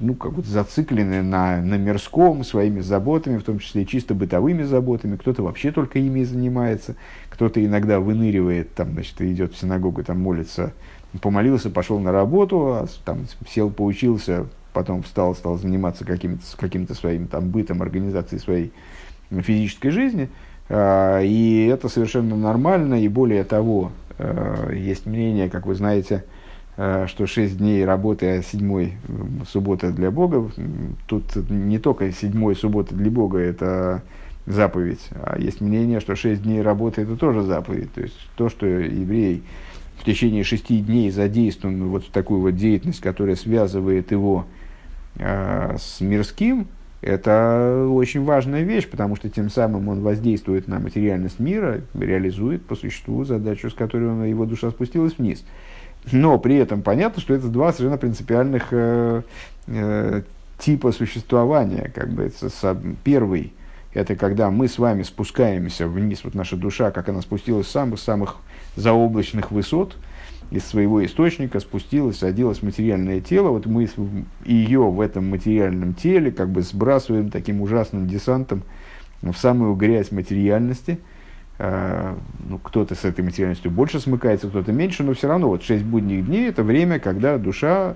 ну, 0.00 0.14
как 0.14 0.34
бы 0.34 0.42
зациклены 0.42 1.22
на, 1.22 1.62
на 1.62 1.76
мирском, 1.76 2.44
своими 2.44 2.80
заботами, 2.80 3.38
в 3.38 3.44
том 3.44 3.58
числе 3.58 3.86
чисто 3.86 4.14
бытовыми 4.14 4.62
заботами. 4.62 5.16
Кто-то 5.16 5.42
вообще 5.42 5.72
только 5.72 5.98
ими 5.98 6.22
занимается, 6.22 6.96
кто-то 7.30 7.64
иногда 7.64 7.98
выныривает, 7.98 8.74
там, 8.74 8.92
значит, 8.92 9.20
идет 9.22 9.54
в 9.54 9.58
синагогу, 9.58 10.04
там 10.04 10.20
молится, 10.20 10.74
помолился, 11.22 11.70
пошел 11.70 11.98
на 11.98 12.12
работу, 12.12 12.74
а, 12.74 12.86
там, 13.06 13.26
сел, 13.48 13.70
поучился, 13.70 14.46
потом 14.72 15.02
встал, 15.02 15.34
стал 15.34 15.58
заниматься 15.58 16.04
каким-то, 16.04 16.44
каким-то 16.56 16.94
своим 16.94 17.26
там, 17.26 17.50
бытом, 17.50 17.82
организацией 17.82 18.40
своей 18.40 18.72
физической 19.30 19.90
жизни. 19.90 20.28
А, 20.68 21.20
и 21.20 21.66
это 21.66 21.88
совершенно 21.88 22.36
нормально, 22.36 23.02
и 23.02 23.08
более 23.08 23.44
того, 23.44 23.92
э, 24.18 24.72
есть 24.74 25.06
мнение, 25.06 25.48
как 25.50 25.66
вы 25.66 25.74
знаете, 25.74 26.24
Э, 26.76 27.06
что 27.06 27.26
шесть 27.26 27.58
дней 27.58 27.84
работы, 27.84 28.38
а 28.38 28.42
седьмой 28.42 28.94
суббота 29.46 29.92
для 29.92 30.10
Бога. 30.10 30.50
Тут 31.06 31.36
не 31.50 31.78
только 31.78 32.10
седьмой 32.12 32.56
суббота 32.56 32.94
для 32.94 33.10
Бога 33.10 33.38
это 33.38 34.02
заповедь, 34.46 35.06
а 35.12 35.38
есть 35.38 35.60
мнение, 35.60 36.00
что 36.00 36.16
шесть 36.16 36.42
дней 36.42 36.62
работы 36.62 37.02
это 37.02 37.16
тоже 37.16 37.42
заповедь. 37.42 37.92
То 37.92 38.00
есть 38.00 38.16
то, 38.36 38.48
что 38.48 38.66
еврей 38.66 39.42
в 39.98 40.04
течение 40.04 40.44
шести 40.44 40.80
дней 40.80 41.10
задействован 41.10 41.88
вот 41.88 42.04
в 42.06 42.10
такую 42.10 42.40
вот 42.40 42.56
деятельность, 42.56 43.00
которая 43.00 43.36
связывает 43.36 44.10
его 44.10 44.46
э, 44.46 44.61
с 45.16 46.00
мирским, 46.00 46.68
это 47.02 47.88
очень 47.90 48.24
важная 48.24 48.62
вещь, 48.62 48.88
потому 48.88 49.16
что 49.16 49.28
тем 49.28 49.50
самым 49.50 49.88
он 49.88 50.00
воздействует 50.00 50.68
на 50.68 50.78
материальность 50.78 51.40
мира, 51.40 51.80
реализует 51.94 52.64
по 52.64 52.76
существу 52.76 53.24
задачу, 53.24 53.70
с 53.70 53.74
которой 53.74 54.30
его 54.30 54.46
душа 54.46 54.70
спустилась 54.70 55.18
вниз. 55.18 55.44
Но 56.10 56.38
при 56.38 56.56
этом 56.56 56.82
понятно, 56.82 57.20
что 57.20 57.34
это 57.34 57.48
два 57.48 57.72
совершенно 57.72 57.98
принципиальных 57.98 58.68
э, 58.70 59.22
э, 59.66 60.22
типа 60.58 60.92
существования. 60.92 61.90
Как 61.94 62.08
бы 62.10 62.22
это, 62.22 62.80
первый– 63.04 63.52
это 63.94 64.16
когда 64.16 64.50
мы 64.50 64.68
с 64.68 64.78
вами 64.78 65.02
спускаемся 65.02 65.86
вниз, 65.86 66.24
вот 66.24 66.34
наша 66.34 66.56
душа, 66.56 66.90
как 66.90 67.08
она 67.08 67.20
спустилась 67.20 67.66
с 67.66 67.72
самых-самых 67.72 68.36
заоблачных 68.76 69.50
высот, 69.50 69.96
из 70.52 70.64
своего 70.64 71.04
источника 71.04 71.60
спустилась, 71.60 72.18
садилась 72.18 72.58
в 72.58 72.62
материальное 72.62 73.20
тело, 73.20 73.48
вот 73.48 73.66
мы 73.66 73.88
ее 74.44 74.82
в 74.82 75.00
этом 75.00 75.30
материальном 75.30 75.94
теле 75.94 76.30
как 76.30 76.50
бы 76.50 76.62
сбрасываем 76.62 77.30
таким 77.30 77.60
ужасным 77.60 78.06
десантом 78.06 78.62
в 79.22 79.34
самую 79.34 79.74
грязь 79.74 80.12
материальности– 80.12 80.98
Э, 81.64 82.16
ну, 82.48 82.58
кто-то 82.58 82.96
с 82.96 83.04
этой 83.04 83.22
материальностью 83.22 83.70
больше 83.70 84.00
смыкается, 84.00 84.48
кто-то 84.48 84.72
меньше, 84.72 85.04
но 85.04 85.14
все 85.14 85.28
равно 85.28 85.48
вот 85.48 85.62
шесть 85.62 85.84
будних 85.84 86.26
дней– 86.26 86.48
это 86.48 86.64
время, 86.64 86.98
когда 86.98 87.38
душа 87.38 87.94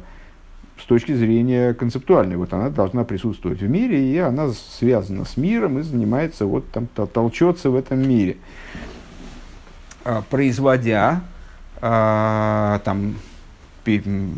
с 0.79 0.85
точки 0.85 1.13
зрения 1.13 1.75
концептуальной, 1.75 2.37
вот 2.37 2.53
она 2.53 2.71
должна 2.71 3.03
присутствовать 3.03 3.61
в 3.61 3.69
мире, 3.69 4.13
и 4.13 4.19
она 4.19 4.51
связана 4.51 5.25
с 5.25 5.37
миром 5.37 5.81
и 5.81 5.83
занимается, 5.83 6.47
вот 6.47 6.71
там, 6.71 6.87
толчется 6.87 7.71
в 7.71 7.75
этом 7.75 8.07
мире. 8.07 8.37
А, 10.05 10.23
производя 10.31 11.23
а, 11.81 12.81
там, 12.85 13.17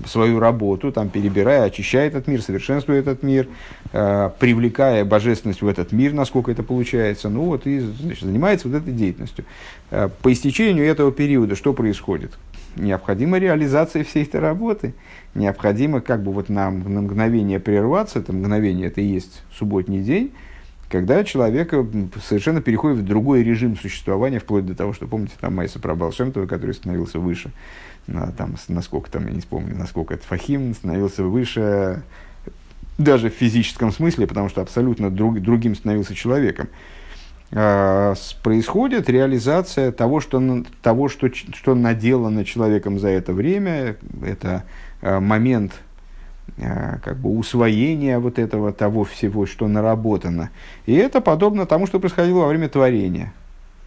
свою 0.06 0.40
работу, 0.40 0.92
там, 0.92 1.08
перебирая, 1.08 1.64
очищая 1.64 2.08
этот 2.08 2.26
мир, 2.26 2.42
совершенствуя 2.42 2.98
этот 2.98 3.22
мир, 3.22 3.48
э, 3.92 4.30
привлекая 4.38 5.04
божественность 5.04 5.62
в 5.62 5.66
этот 5.66 5.92
мир, 5.92 6.12
насколько 6.12 6.50
это 6.50 6.62
получается, 6.62 7.28
ну 7.28 7.44
вот 7.44 7.66
и 7.66 7.80
значит, 7.80 8.24
занимается 8.24 8.68
вот 8.68 8.76
этой 8.76 8.92
деятельностью. 8.92 9.44
Э, 9.90 10.08
по 10.22 10.32
истечению 10.32 10.84
этого 10.84 11.12
периода 11.12 11.56
что 11.56 11.72
происходит? 11.72 12.32
Необходима 12.76 13.38
реализация 13.38 14.04
всей 14.04 14.24
этой 14.24 14.40
работы, 14.40 14.94
необходимо 15.34 16.00
как 16.00 16.22
бы 16.22 16.32
вот 16.32 16.48
на, 16.48 16.70
на 16.70 17.00
мгновение 17.00 17.58
прерваться, 17.58 18.18
это 18.18 18.32
мгновение, 18.32 18.88
это 18.88 19.00
и 19.00 19.06
есть 19.06 19.42
субботний 19.52 20.02
день, 20.02 20.32
когда 20.88 21.22
человек 21.22 21.74
совершенно 22.22 22.60
переходит 22.60 22.98
в 22.98 23.04
другой 23.04 23.42
режим 23.42 23.76
существования, 23.76 24.38
вплоть 24.38 24.66
до 24.66 24.74
того, 24.74 24.92
что, 24.92 25.06
помните, 25.06 25.34
там 25.40 25.54
Майса 25.54 25.78
про 25.78 25.94
Балшемтова, 25.94 26.46
который 26.46 26.74
становился 26.74 27.18
выше, 27.18 27.50
на, 28.06 28.32
там, 28.32 28.56
насколько 28.68 29.10
там, 29.10 29.26
я 29.26 29.32
не 29.32 29.42
помню, 29.42 29.76
насколько 29.76 30.14
это 30.14 30.24
Фахим 30.26 30.74
становился 30.74 31.24
выше 31.24 32.02
даже 32.96 33.30
в 33.30 33.34
физическом 33.34 33.92
смысле, 33.92 34.26
потому 34.26 34.48
что 34.48 34.60
абсолютно 34.60 35.10
друг, 35.10 35.40
другим 35.40 35.76
становился 35.76 36.14
человеком. 36.14 36.68
А, 37.52 38.14
происходит 38.42 39.08
реализация 39.08 39.92
того, 39.92 40.20
что, 40.20 40.64
того 40.82 41.08
что, 41.08 41.30
что 41.32 41.74
наделано 41.74 42.44
человеком 42.44 42.98
за 42.98 43.08
это 43.08 43.32
время. 43.32 43.96
Это 44.22 44.64
а, 45.00 45.20
момент 45.20 45.74
как 46.56 47.16
бы 47.18 47.30
усвоения 47.36 48.18
вот 48.18 48.38
этого 48.38 48.72
того 48.72 49.04
всего, 49.04 49.46
что 49.46 49.68
наработано. 49.68 50.50
И 50.86 50.94
это 50.94 51.20
подобно 51.20 51.66
тому, 51.66 51.86
что 51.86 52.00
происходило 52.00 52.40
во 52.40 52.48
время 52.48 52.68
творения 52.68 53.32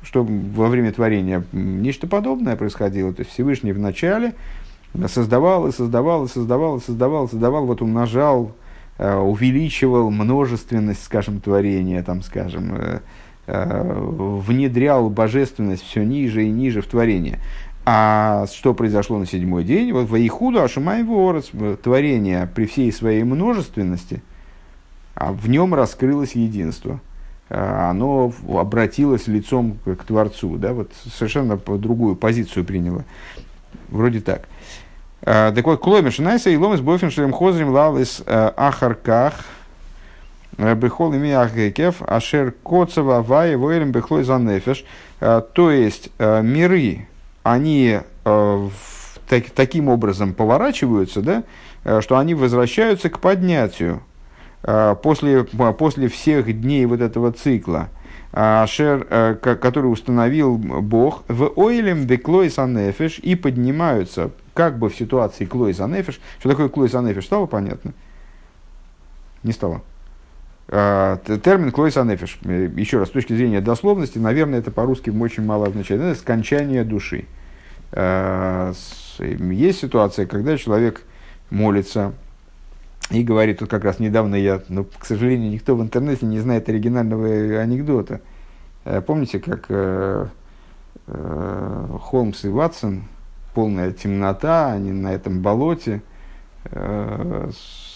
что 0.03 0.23
во 0.23 0.67
время 0.67 0.91
творения 0.91 1.43
нечто 1.51 2.07
подобное 2.07 2.55
происходило. 2.55 3.13
То 3.13 3.21
есть 3.21 3.31
Всевышний 3.31 3.71
вначале 3.71 4.33
создавал 5.07 5.67
и 5.67 5.71
создавал 5.71 6.25
и 6.25 6.27
создавал 6.27 6.77
и 6.77 6.81
создавал, 6.81 7.29
создавал, 7.29 7.65
вот 7.65 7.81
умножал, 7.81 8.51
э, 8.97 9.15
увеличивал 9.15 10.11
множественность, 10.11 11.03
скажем, 11.03 11.39
творения, 11.39 12.03
там, 12.03 12.23
скажем, 12.23 12.75
э, 12.75 12.99
э, 13.47 13.93
внедрял 14.45 15.09
божественность 15.09 15.83
все 15.83 16.03
ниже 16.03 16.45
и 16.45 16.49
ниже 16.49 16.81
в 16.81 16.87
творение. 16.87 17.39
А 17.85 18.45
что 18.47 18.73
произошло 18.73 19.17
на 19.17 19.25
седьмой 19.25 19.63
день? 19.63 19.91
Вот 19.91 20.07
в 20.07 20.15
Ихуду 20.15 20.61
Ашумай 20.61 21.03
Ворос, 21.03 21.51
творение 21.81 22.47
при 22.53 22.65
всей 22.65 22.91
своей 22.91 23.23
множественности, 23.23 24.21
а 25.15 25.31
в 25.31 25.49
нем 25.49 25.73
раскрылось 25.73 26.33
единство– 26.33 26.99
Э, 27.51 27.89
оно 27.89 28.31
обратилось 28.47 29.27
лицом 29.27 29.77
к 29.83 30.05
Творцу, 30.05 30.55
да, 30.55 30.71
вот 30.71 30.91
совершенно 31.13 31.57
по 31.57 31.77
другую 31.77 32.15
позицию 32.15 32.63
приняло. 32.63 33.03
Вроде 33.89 34.21
так. 34.21 34.43
Э, 35.21 35.51
так 35.53 35.65
вот, 35.65 35.81
Кломиш 35.81 36.19
Найса 36.19 36.49
и 36.49 36.55
Ломис 36.55 36.79
Бофеншлем 36.79 37.33
Хозрим 37.33 37.71
Лалис 37.71 38.23
э, 38.25 38.51
Ахарках 38.55 39.33
Бехол 40.57 41.13
ими 41.13 41.31
Ахгекев 41.31 42.01
Ашер 42.03 42.51
Коцева 42.51 43.21
Вай 43.21 43.57
Войлем 43.57 43.91
Бехлой 43.91 44.23
Занефеш. 44.23 44.85
То 45.19 45.71
есть 45.71 46.11
миры, 46.19 47.07
они 47.43 47.99
так, 48.25 49.49
таким 49.55 49.89
образом 49.89 50.33
поворачиваются, 50.33 51.21
да, 51.21 52.01
что 52.01 52.17
они 52.17 52.35
возвращаются 52.35 53.09
к 53.09 53.19
поднятию 53.19 54.01
Э, 54.63 54.95
после, 55.01 55.43
после 55.43 56.07
всех 56.07 56.61
дней 56.61 56.85
вот 56.85 57.01
этого 57.01 57.31
цикла, 57.31 57.89
э, 58.31 58.65
шер, 58.67 59.07
э, 59.09 59.35
который 59.35 59.87
установил 59.87 60.57
Бог, 60.57 61.23
в 61.27 61.51
ойлем 61.55 62.05
де 62.05 62.17
клойс 62.17 62.59
анефиш 62.59 63.19
и 63.19 63.35
поднимаются 63.35 64.29
как 64.53 64.77
бы 64.77 64.89
в 64.89 64.95
ситуации 64.95 65.45
клойс 65.45 65.79
анефиш. 65.79 66.21
Что 66.39 66.49
такое 66.49 66.69
клойс 66.69 66.93
анефиш, 66.93 67.25
стало 67.25 67.47
понятно? 67.47 67.93
Не 69.41 69.51
стало. 69.51 69.81
Термин 70.67 71.71
клойс 71.71 71.97
анефиш, 71.97 72.39
еще 72.43 72.99
раз, 72.99 73.09
с 73.09 73.11
точки 73.11 73.33
зрения 73.33 73.59
дословности, 73.59 74.17
наверное, 74.19 74.59
это 74.59 74.71
по-русски 74.71 75.09
очень 75.09 75.43
мало 75.43 75.67
означает. 75.67 76.01
Это 76.01 76.19
скончание 76.19 76.83
души. 76.85 77.25
Есть 77.93 79.79
ситуация, 79.79 80.25
когда 80.25 80.57
человек 80.57 81.01
молится, 81.49 82.13
и 83.09 83.23
говорит, 83.23 83.59
тут 83.59 83.69
как 83.69 83.83
раз 83.83 83.99
недавно 83.99 84.35
я, 84.35 84.61
ну, 84.69 84.85
к 84.85 85.05
сожалению, 85.05 85.51
никто 85.51 85.75
в 85.75 85.81
интернете 85.81 86.25
не 86.25 86.39
знает 86.39 86.69
оригинального 86.69 87.27
анекдота. 87.59 88.21
Э, 88.85 89.01
помните, 89.01 89.39
как 89.39 89.65
э, 89.67 90.27
э, 91.07 91.87
Холмс 91.99 92.45
и 92.45 92.47
Ватсон, 92.47 93.03
полная 93.53 93.91
темнота, 93.91 94.71
они 94.71 94.93
на 94.93 95.13
этом 95.13 95.41
болоте, 95.41 95.95
э, 95.95 95.99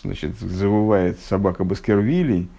значит, 0.02 0.38
завывает 0.40 1.20
собака 1.20 1.64
Баскервилей, 1.64 2.50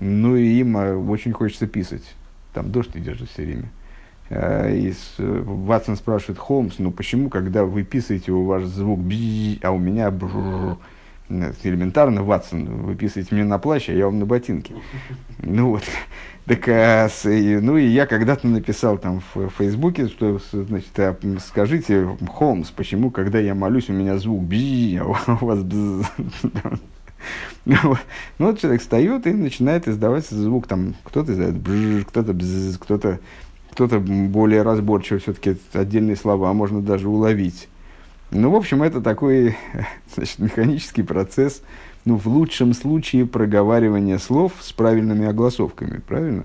ну 0.00 0.36
и 0.36 0.60
им 0.60 0.76
э, 0.76 0.94
очень 0.94 1.32
хочется 1.32 1.66
писать. 1.66 2.14
Там 2.52 2.70
дождь 2.70 2.90
идет 2.94 3.18
же 3.18 3.26
все 3.26 3.44
время. 3.44 3.70
Э, 4.30 4.74
и 4.74 4.94
Ватсон 5.18 5.96
спрашивает 5.96 6.38
Холмс, 6.38 6.78
ну 6.78 6.90
почему, 6.90 7.30
когда 7.30 7.64
вы 7.64 7.84
писаете, 7.84 8.32
у 8.32 8.44
вас 8.44 8.64
звук 8.64 9.00
а 9.62 9.70
у 9.70 9.78
меня 9.78 10.10
элементарно, 11.28 12.22
Ватсон, 12.22 12.64
выписывайте 12.82 13.34
мне 13.34 13.44
на 13.44 13.58
плащ, 13.58 13.88
а 13.88 13.92
я 13.92 14.06
вам 14.06 14.18
на 14.18 14.26
ботинки. 14.26 14.74
Ну 15.40 15.70
вот. 15.70 15.84
Так, 16.46 16.68
а, 16.68 17.08
с, 17.08 17.28
и, 17.30 17.58
ну 17.58 17.76
и 17.76 17.86
я 17.86 18.06
когда-то 18.06 18.48
написал 18.48 18.98
там 18.98 19.22
в 19.34 19.50
Фейсбуке, 19.50 20.08
что, 20.08 20.40
значит, 20.52 20.98
а, 20.98 21.16
скажите, 21.46 22.08
Холмс, 22.26 22.70
почему, 22.70 23.10
когда 23.10 23.38
я 23.38 23.54
молюсь, 23.54 23.88
у 23.88 23.92
меня 23.92 24.18
звук 24.18 24.42
бзи, 24.42 24.96
а 24.96 25.04
у 25.40 25.46
вас 25.46 25.62
бз. 25.62 26.06
Ну, 27.64 27.76
вот 28.38 28.60
человек 28.60 28.80
встает 28.80 29.26
и 29.26 29.32
начинает 29.32 29.88
издавать 29.88 30.26
звук, 30.26 30.66
там, 30.66 30.94
кто-то 31.04 31.32
издает 31.32 31.56
бж, 31.56 32.04
кто-то 32.06 32.32
бз, 32.32 32.78
кто-то 32.78 33.18
кто-то 33.78 34.00
более 34.00 34.62
разборчиво, 34.62 35.20
все-таки 35.20 35.56
отдельные 35.72 36.16
слова 36.16 36.52
можно 36.52 36.80
даже 36.80 37.08
уловить. 37.08 37.68
Ну, 38.30 38.50
в 38.50 38.56
общем, 38.56 38.82
это 38.82 39.00
такой 39.00 39.56
значит, 40.14 40.38
механический 40.38 41.02
процесс, 41.02 41.62
ну, 42.04 42.16
в 42.16 42.26
лучшем 42.26 42.74
случае 42.74 43.26
проговаривания 43.26 44.18
слов 44.18 44.52
с 44.60 44.72
правильными 44.72 45.26
огласовками, 45.26 45.98
правильно? 46.06 46.44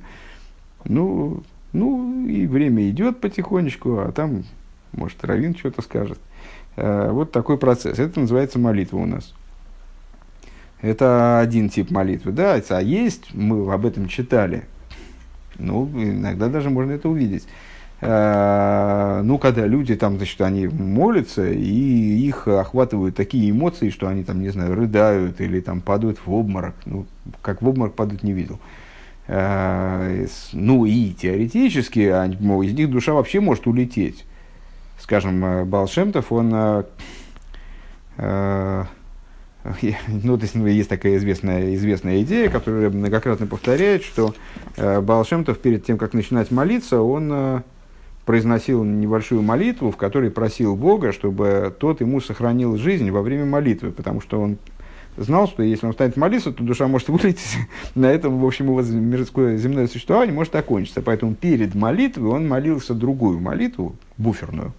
Ну, 0.85 1.43
ну 1.73 2.25
и 2.27 2.47
время 2.47 2.89
идет 2.89 3.19
потихонечку, 3.19 3.99
а 3.99 4.11
там, 4.11 4.43
может, 4.93 5.23
Равин 5.23 5.55
что-то 5.55 5.81
скажет. 5.81 6.19
Э, 6.75 7.09
вот 7.11 7.31
такой 7.31 7.57
процесс. 7.57 7.99
Это 7.99 8.19
называется 8.19 8.59
молитва 8.59 8.97
у 8.97 9.05
нас. 9.05 9.33
Это 10.81 11.39
один 11.39 11.69
тип 11.69 11.91
молитвы, 11.91 12.33
да, 12.33 12.61
а 12.69 12.81
есть, 12.81 13.33
мы 13.33 13.71
об 13.73 13.85
этом 13.85 14.09
читали, 14.09 14.65
ну, 15.57 15.89
иногда 15.93 16.49
даже 16.49 16.69
можно 16.69 16.91
это 16.91 17.07
увидеть 17.07 17.47
ну, 18.05 19.37
когда 19.37 19.65
люди 19.65 19.95
там, 19.95 20.17
значит, 20.17 20.41
они 20.41 20.67
молятся, 20.67 21.49
и 21.49 21.63
их 21.63 22.47
охватывают 22.47 23.15
такие 23.15 23.49
эмоции, 23.49 23.89
что 23.91 24.07
они 24.07 24.23
там, 24.23 24.41
не 24.41 24.49
знаю, 24.49 24.75
рыдают 24.75 25.39
или 25.39 25.61
там 25.61 25.79
падают 25.79 26.19
в 26.25 26.33
обморок. 26.33 26.75
Ну, 26.85 27.05
как 27.41 27.61
в 27.61 27.67
обморок 27.67 27.93
падают, 27.93 28.23
не 28.23 28.33
видел. 28.33 28.59
Э, 29.27 30.25
ну, 30.51 30.85
и 30.85 31.11
теоретически 31.11 31.99
из 31.99 32.73
них 32.73 32.89
душа 32.89 33.13
вообще 33.13 33.39
может 33.39 33.67
улететь. 33.67 34.25
Скажем, 34.99 35.45
э, 35.45 35.65
Балшемтов, 35.65 36.31
он 36.31 36.49
ну, 40.07 40.37
то 40.37 40.43
есть, 40.43 40.55
ну, 40.55 40.67
есть 40.67 40.89
такая 40.89 41.15
известная, 41.17 41.73
известная 41.75 42.21
идея, 42.21 42.49
которая 42.49 42.89
многократно 42.89 43.47
повторяет, 43.47 44.03
что 44.03 44.35
э, 44.75 44.99
Балшемтов 44.99 45.57
перед 45.59 45.85
тем, 45.85 45.97
как 45.97 46.13
начинать 46.13 46.51
молиться, 46.51 47.01
он 47.01 47.63
произносил 48.25 48.83
небольшую 48.83 49.41
молитву, 49.41 49.91
в 49.91 49.97
которой 49.97 50.31
просил 50.31 50.75
Бога, 50.75 51.11
чтобы 51.11 51.75
тот 51.77 52.01
ему 52.01 52.21
сохранил 52.21 52.77
жизнь 52.77 53.09
во 53.11 53.21
время 53.21 53.45
молитвы, 53.45 53.91
потому 53.91 54.21
что 54.21 54.39
он 54.39 54.57
знал, 55.17 55.47
что 55.47 55.61
если 55.63 55.85
он 55.85 55.93
станет 55.93 56.17
молиться, 56.17 56.51
то 56.51 56.63
душа 56.63 56.87
может 56.87 57.09
вылететь, 57.09 57.57
на 57.95 58.07
этом, 58.07 58.39
в 58.39 58.45
общем, 58.45 58.67
его 58.67 58.81
мирское 58.81 59.57
земное 59.57 59.87
существование 59.87 60.33
может 60.33 60.55
окончиться. 60.55 61.01
Поэтому 61.01 61.35
перед 61.35 61.75
молитвой 61.75 62.29
он 62.29 62.47
молился 62.47 62.93
другую 62.93 63.39
молитву, 63.39 63.95
буферную, 64.17 64.73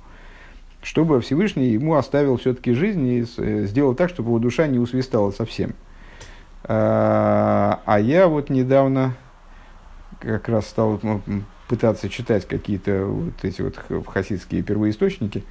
чтобы 0.83 1.21
Всевышний 1.21 1.69
ему 1.69 1.95
оставил 1.95 2.39
все-таки 2.39 2.73
жизнь 2.73 3.07
и 3.07 3.25
э, 3.39 3.67
сделал 3.67 3.95
так, 3.95 4.11
чтобы 4.11 4.31
его 4.31 4.39
душа 4.39 4.67
не 4.67 4.79
усвистала 4.79 5.31
совсем. 5.31 5.75
А, 6.67 7.81
а 7.85 8.01
я 8.01 8.27
вот 8.27 8.49
недавно 8.49 9.15
как 10.19 10.49
раз 10.49 10.67
стал 10.67 10.99
пытаться 11.75 12.09
читать 12.09 12.47
какие-то 12.47 13.05
вот 13.05 13.35
эти 13.43 13.61
вот 13.61 13.77
хасидские 14.07 14.63
первоисточники, 14.63 15.43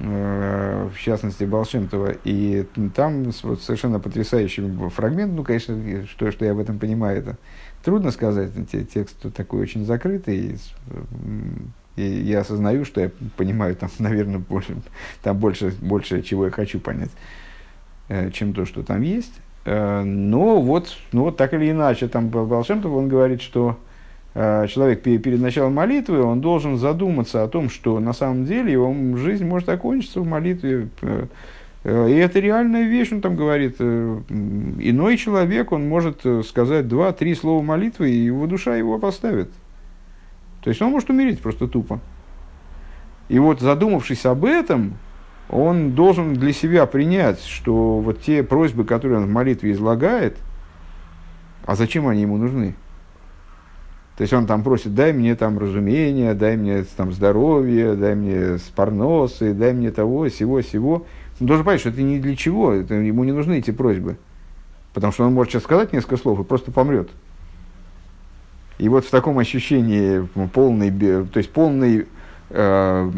э, 0.00 0.88
в 0.92 0.98
частности 0.98 1.44
Балшемтова, 1.44 2.14
и 2.24 2.66
там 2.96 3.30
вот 3.44 3.62
совершенно 3.62 4.00
потрясающий 4.00 4.68
фрагмент, 4.90 5.34
ну, 5.34 5.44
конечно, 5.44 6.04
что, 6.08 6.32
что 6.32 6.44
я 6.44 6.52
в 6.52 6.58
этом 6.58 6.80
понимаю, 6.80 7.18
это 7.18 7.36
трудно 7.84 8.10
сказать, 8.10 8.50
текст 8.92 9.32
такой 9.34 9.60
очень 9.60 9.84
закрытый, 9.84 10.58
и 11.94 12.02
я 12.02 12.40
осознаю, 12.40 12.84
что 12.84 13.00
я 13.00 13.12
понимаю 13.36 13.76
там, 13.76 13.90
наверное, 14.00 14.40
больше, 14.40 14.74
там 15.22 15.38
больше, 15.38 15.72
больше 15.80 16.22
чего 16.22 16.46
я 16.46 16.50
хочу 16.50 16.80
понять, 16.80 17.12
э, 18.08 18.32
чем 18.32 18.52
то, 18.52 18.64
что 18.64 18.82
там 18.82 19.00
есть. 19.00 19.34
Э, 19.64 20.02
но 20.02 20.60
вот, 20.60 20.88
ну 21.12 21.22
вот 21.22 21.36
так 21.36 21.54
или 21.54 21.70
иначе, 21.70 22.08
там 22.08 22.30
Балшемтов, 22.30 22.90
он 22.90 23.06
говорит, 23.06 23.42
что 23.42 23.78
Э, 23.78 23.85
человек 24.36 25.02
перед 25.02 25.40
началом 25.40 25.74
молитвы, 25.74 26.22
он 26.22 26.42
должен 26.42 26.76
задуматься 26.76 27.42
о 27.42 27.48
том, 27.48 27.70
что 27.70 27.98
на 28.00 28.12
самом 28.12 28.44
деле 28.44 28.70
его 28.70 28.94
жизнь 29.16 29.46
может 29.46 29.68
окончиться 29.70 30.20
в 30.20 30.26
молитве. 30.26 30.88
Э, 31.00 31.26
э, 31.84 32.10
и 32.10 32.14
это 32.16 32.38
реальная 32.40 32.82
вещь, 32.82 33.12
он 33.12 33.22
там 33.22 33.34
говорит. 33.34 33.80
Иной 33.80 35.16
человек, 35.16 35.72
он 35.72 35.88
может 35.88 36.22
сказать 36.46 36.86
два-три 36.86 37.34
слова 37.34 37.62
молитвы, 37.62 38.10
и 38.10 38.16
его 38.16 38.46
душа 38.46 38.76
его 38.76 38.98
поставит. 38.98 39.50
То 40.62 40.68
есть 40.68 40.82
он 40.82 40.90
может 40.90 41.08
умереть 41.08 41.40
просто 41.40 41.66
тупо. 41.66 42.00
И 43.30 43.38
вот 43.38 43.60
задумавшись 43.60 44.26
об 44.26 44.44
этом, 44.44 44.98
он 45.48 45.92
должен 45.92 46.34
для 46.34 46.52
себя 46.52 46.84
принять, 46.84 47.42
что 47.42 48.00
вот 48.00 48.20
те 48.20 48.42
просьбы, 48.42 48.84
которые 48.84 49.20
он 49.20 49.26
в 49.26 49.30
молитве 49.30 49.72
излагает, 49.72 50.36
а 51.64 51.74
зачем 51.74 52.06
они 52.06 52.22
ему 52.22 52.36
нужны? 52.36 52.74
То 54.16 54.22
есть 54.22 54.32
он 54.32 54.46
там 54.46 54.62
просит, 54.62 54.94
дай 54.94 55.12
мне 55.12 55.34
там 55.34 55.58
разумение, 55.58 56.32
дай 56.32 56.56
мне 56.56 56.84
там 56.96 57.12
здоровье, 57.12 57.94
дай 57.94 58.14
мне 58.14 58.56
спарносы, 58.56 59.52
дай 59.52 59.74
мне 59.74 59.90
того, 59.90 60.28
всего, 60.30 60.62
всего. 60.62 61.06
Он 61.38 61.46
должен 61.46 61.66
понять, 61.66 61.80
что 61.80 61.90
это 61.90 62.00
не 62.00 62.18
для 62.18 62.34
чего, 62.34 62.72
это, 62.72 62.94
ему 62.94 63.24
не 63.24 63.32
нужны 63.32 63.58
эти 63.58 63.72
просьбы. 63.72 64.16
Потому 64.94 65.12
что 65.12 65.26
он 65.26 65.34
может 65.34 65.52
сейчас 65.52 65.64
сказать 65.64 65.92
несколько 65.92 66.16
слов 66.16 66.40
и 66.40 66.44
просто 66.44 66.72
помрет. 66.72 67.10
И 68.78 68.88
вот 68.88 69.04
в 69.04 69.10
таком 69.10 69.38
ощущении 69.38 70.26
полной, 70.48 70.90
то 70.90 71.36
есть 71.36 71.50
полной 71.50 72.06
э, 72.48 73.12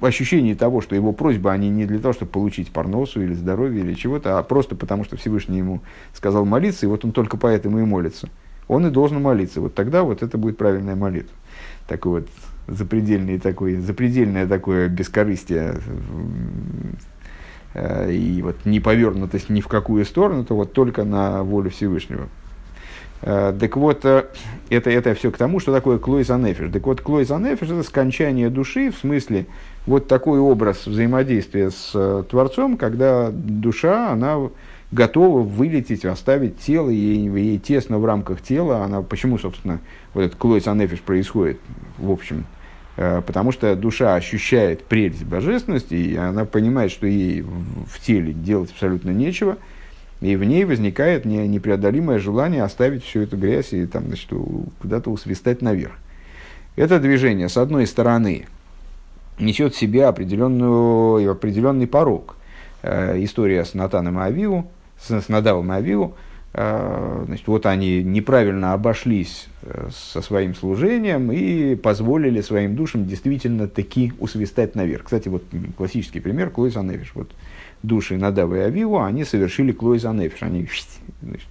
ощущении 0.00 0.54
того, 0.54 0.80
что 0.80 0.96
его 0.96 1.12
просьбы, 1.12 1.52
они 1.52 1.68
не 1.68 1.86
для 1.86 2.00
того, 2.00 2.14
чтобы 2.14 2.32
получить 2.32 2.72
парносу 2.72 3.22
или 3.22 3.34
здоровье 3.34 3.84
или 3.84 3.94
чего-то, 3.94 4.40
а 4.40 4.42
просто 4.42 4.74
потому, 4.74 5.04
что 5.04 5.16
Всевышний 5.16 5.58
ему 5.58 5.82
сказал 6.14 6.44
молиться, 6.44 6.86
и 6.86 6.88
вот 6.88 7.04
он 7.04 7.12
только 7.12 7.36
поэтому 7.36 7.78
и 7.78 7.84
молится 7.84 8.28
он 8.68 8.86
и 8.86 8.90
должен 8.90 9.20
молиться. 9.20 9.60
Вот 9.60 9.74
тогда 9.74 10.02
вот 10.02 10.22
это 10.22 10.38
будет 10.38 10.56
правильная 10.56 10.94
молитва. 10.94 11.34
Такой 11.88 12.20
вот 12.20 12.28
запредельный 12.68 13.38
такой, 13.38 13.76
запредельное 13.76 14.46
такое 14.46 14.88
бескорыстие 14.88 15.80
э, 17.74 18.12
и 18.12 18.42
вот 18.42 18.56
не 18.66 18.78
повернутость 18.78 19.48
ни 19.48 19.60
в 19.60 19.68
какую 19.68 20.04
сторону, 20.04 20.44
то 20.44 20.54
вот 20.54 20.72
только 20.74 21.04
на 21.04 21.42
волю 21.42 21.70
Всевышнего. 21.70 22.28
Э, 23.22 23.56
так 23.58 23.76
вот, 23.78 24.04
э, 24.04 24.26
это, 24.68 24.90
это 24.90 25.14
все 25.14 25.30
к 25.30 25.38
тому, 25.38 25.60
что 25.60 25.72
такое 25.72 25.98
клойз 25.98 26.28
анефиш. 26.28 26.70
Так 26.70 26.86
вот, 26.86 27.00
клойз 27.00 27.30
анефиш– 27.30 27.68
это 27.70 27.82
скончание 27.82 28.50
души, 28.50 28.90
в 28.90 28.98
смысле, 28.98 29.46
вот 29.86 30.06
такой 30.06 30.38
образ 30.38 30.86
взаимодействия 30.86 31.70
с 31.70 32.24
Творцом, 32.28 32.76
когда 32.76 33.30
душа, 33.32 34.12
она 34.12 34.50
готова 34.90 35.42
вылететь, 35.42 36.04
оставить 36.04 36.58
тело, 36.58 36.90
ей, 36.90 37.28
ей 37.28 37.58
тесно 37.58 37.98
в 37.98 38.04
рамках 38.04 38.42
тела. 38.42 38.84
Она, 38.84 39.02
почему, 39.02 39.38
собственно, 39.38 39.80
вот 40.14 40.22
этот 40.22 40.38
клойс 40.38 40.66
анефиш 40.66 41.00
происходит, 41.00 41.60
в 41.98 42.10
общем, 42.10 42.46
э, 42.96 43.22
потому 43.26 43.52
что 43.52 43.74
душа 43.76 44.14
ощущает 44.14 44.84
прелесть 44.84 45.24
божественности, 45.24 45.94
и 45.94 46.16
она 46.16 46.44
понимает, 46.44 46.90
что 46.90 47.06
ей 47.06 47.42
в 47.42 48.00
теле 48.00 48.32
делать 48.32 48.70
абсолютно 48.70 49.10
нечего, 49.10 49.58
и 50.20 50.34
в 50.36 50.44
ней 50.44 50.64
возникает 50.64 51.24
не, 51.24 51.46
непреодолимое 51.46 52.18
желание 52.18 52.62
оставить 52.62 53.04
всю 53.04 53.20
эту 53.20 53.36
грязь 53.36 53.72
и 53.72 53.86
там, 53.86 54.06
значит, 54.06 54.30
куда-то 54.80 55.10
усвистать 55.10 55.62
наверх. 55.62 55.92
Это 56.76 56.98
движение, 56.98 57.48
с 57.48 57.56
одной 57.56 57.86
стороны, 57.86 58.46
несет 59.38 59.74
в 59.74 59.78
себе 59.78 60.06
определенную, 60.06 61.30
определенный 61.30 61.86
порог. 61.86 62.36
Э, 62.82 63.22
история 63.22 63.64
с 63.64 63.74
Натаном 63.74 64.18
и 64.18 64.22
Авиу, 64.22 64.66
с, 65.00 65.28
Надавом 65.28 65.72
и 65.72 65.76
Авиву, 65.76 66.16
значит, 66.54 67.46
вот 67.46 67.66
они 67.66 68.02
неправильно 68.02 68.72
обошлись 68.72 69.48
э, 69.62 69.90
со 69.92 70.22
своим 70.22 70.54
служением 70.54 71.30
и 71.30 71.76
позволили 71.76 72.40
своим 72.40 72.74
душам 72.74 73.06
действительно 73.06 73.68
таки 73.68 74.12
усвистать 74.18 74.74
наверх. 74.74 75.04
Кстати, 75.04 75.28
вот 75.28 75.44
классический 75.76 76.20
пример 76.20 76.50
Клойз 76.50 76.76
Анефиш. 76.76 77.12
Вот 77.14 77.30
души 77.82 78.16
Надава 78.16 78.56
и 78.56 78.58
Авиву, 78.60 79.00
они 79.00 79.24
совершили 79.24 79.72
Клойз 79.72 80.04
Анефиш. 80.06 80.42
Они 80.42 80.66
значит, 81.22 81.48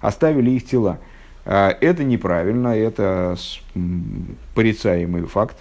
оставили 0.00 0.50
их 0.52 0.64
тела. 0.64 1.00
А 1.44 1.76
это 1.80 2.04
неправильно, 2.04 2.68
это 2.68 3.36
порицаемый 4.54 5.26
факт, 5.26 5.56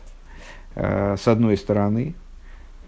э, 0.76 1.16
с 1.20 1.28
одной 1.28 1.58
стороны. 1.58 2.14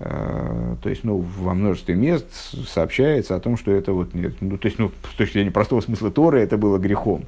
Э, 0.04 0.76
то 0.82 0.90
есть, 0.90 1.04
ну, 1.04 1.18
во 1.18 1.54
множестве 1.54 1.94
мест 1.94 2.26
сообщается 2.68 3.36
о 3.36 3.40
том, 3.40 3.56
что 3.56 3.72
это 3.72 3.94
вот, 3.94 4.10
ну, 4.14 4.58
то 4.58 4.66
есть, 4.66 4.80
ну, 4.80 4.92
с 5.12 5.16
точки 5.16 5.34
зрения 5.34 5.52
простого 5.52 5.82
смысла 5.82 6.10
Торы 6.10 6.42
это 6.42 6.58
было 6.58 6.80
грехом. 6.80 7.26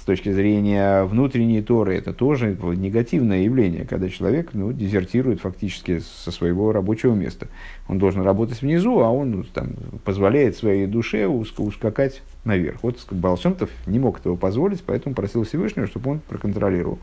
С 0.00 0.04
точки 0.04 0.32
зрения 0.32 1.04
внутренней 1.04 1.60
Торы 1.60 1.96
это 1.96 2.12
тоже 2.14 2.56
негативное 2.76 3.42
явление, 3.42 3.84
когда 3.84 4.08
человек, 4.08 4.50
ну, 4.54 4.72
дезертирует 4.72 5.40
фактически 5.40 6.00
со 6.00 6.30
своего 6.30 6.72
рабочего 6.72 7.14
места. 7.14 7.48
Он 7.88 7.98
должен 7.98 8.22
работать 8.22 8.62
внизу, 8.62 9.00
а 9.00 9.10
он 9.10 9.30
ну, 9.30 9.44
там, 9.44 9.70
позволяет 10.04 10.56
своей 10.56 10.86
душе 10.86 11.26
ускакать 11.26 12.22
наверх. 12.44 12.78
Вот 12.82 12.98
Балшемтов 13.10 13.68
не 13.86 13.98
мог 13.98 14.20
этого 14.20 14.36
позволить, 14.36 14.82
поэтому 14.84 15.14
просил 15.14 15.44
Всевышнего, 15.44 15.86
чтобы 15.86 16.12
он 16.12 16.20
проконтролировал. 16.20 16.98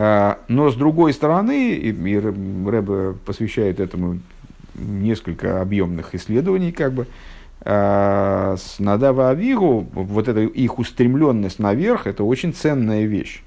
А, 0.00 0.38
но 0.46 0.70
с 0.70 0.76
другой 0.76 1.12
стороны, 1.12 1.74
и 1.74 2.18
Рэбе 2.18 3.14
посвящает 3.26 3.80
этому 3.80 4.20
несколько 4.76 5.60
объемных 5.60 6.14
исследований, 6.14 6.70
как 6.70 6.92
бы, 6.92 7.08
а, 7.62 8.54
с 8.56 8.78
Надава 8.78 9.30
Авигу, 9.30 9.88
вот 9.92 10.28
эта 10.28 10.40
их 10.40 10.78
устремленность 10.78 11.58
наверх, 11.58 12.06
это 12.06 12.22
очень 12.22 12.54
ценная 12.54 13.06
вещь. 13.06 13.42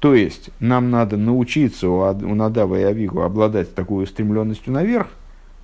То 0.00 0.14
есть, 0.14 0.48
нам 0.58 0.90
надо 0.90 1.18
научиться 1.18 1.90
у, 1.90 1.98
у 2.00 2.34
Надава 2.34 2.80
и 2.80 2.84
Авигу 2.84 3.20
обладать 3.20 3.74
такой 3.74 4.04
устремленностью 4.04 4.72
наверх, 4.72 5.08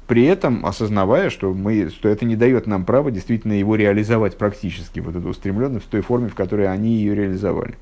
при 0.07 0.25
этом 0.25 0.67
осознавая, 0.67 1.31
что, 1.31 1.55
мы, 1.55 1.89
что 1.89 2.11
это 2.11 2.27
не 2.27 2.37
дает 2.37 2.67
нам 2.67 2.85
права 2.85 3.11
действительно 3.11 3.55
его 3.55 3.75
реализовать 3.75 4.37
практически, 4.37 5.01
вот 5.01 5.17
эту 5.17 5.29
устремленность 5.29 5.87
в 5.87 5.89
той 5.89 6.03
форме, 6.03 6.29
в 6.29 6.35
которой 6.35 6.69
они 6.69 6.97
ее 6.97 7.15
реализовали. 7.15 7.77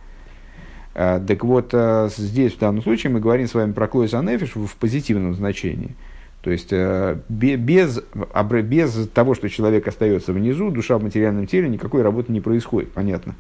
А, 0.94 1.20
так 1.20 1.44
вот, 1.44 1.70
а, 1.72 2.08
здесь 2.14 2.54
в 2.54 2.58
данном 2.58 2.82
случае 2.82 3.12
мы 3.12 3.20
говорим 3.20 3.46
с 3.46 3.54
вами 3.54 3.72
про 3.72 3.88
Клойс 3.88 4.14
Анефиш 4.14 4.54
в 4.54 4.76
позитивном 4.76 5.34
значении. 5.34 5.94
То 6.42 6.50
есть, 6.50 6.68
а, 6.72 7.18
без, 7.28 8.00
без 8.14 9.08
того, 9.08 9.34
что 9.34 9.48
человек 9.48 9.88
остается 9.88 10.32
внизу, 10.32 10.70
душа 10.70 10.98
в 10.98 11.02
материальном 11.02 11.46
теле, 11.46 11.68
никакой 11.68 12.02
работы 12.02 12.32
не 12.32 12.40
происходит, 12.40 12.92
понятно. 12.92 13.34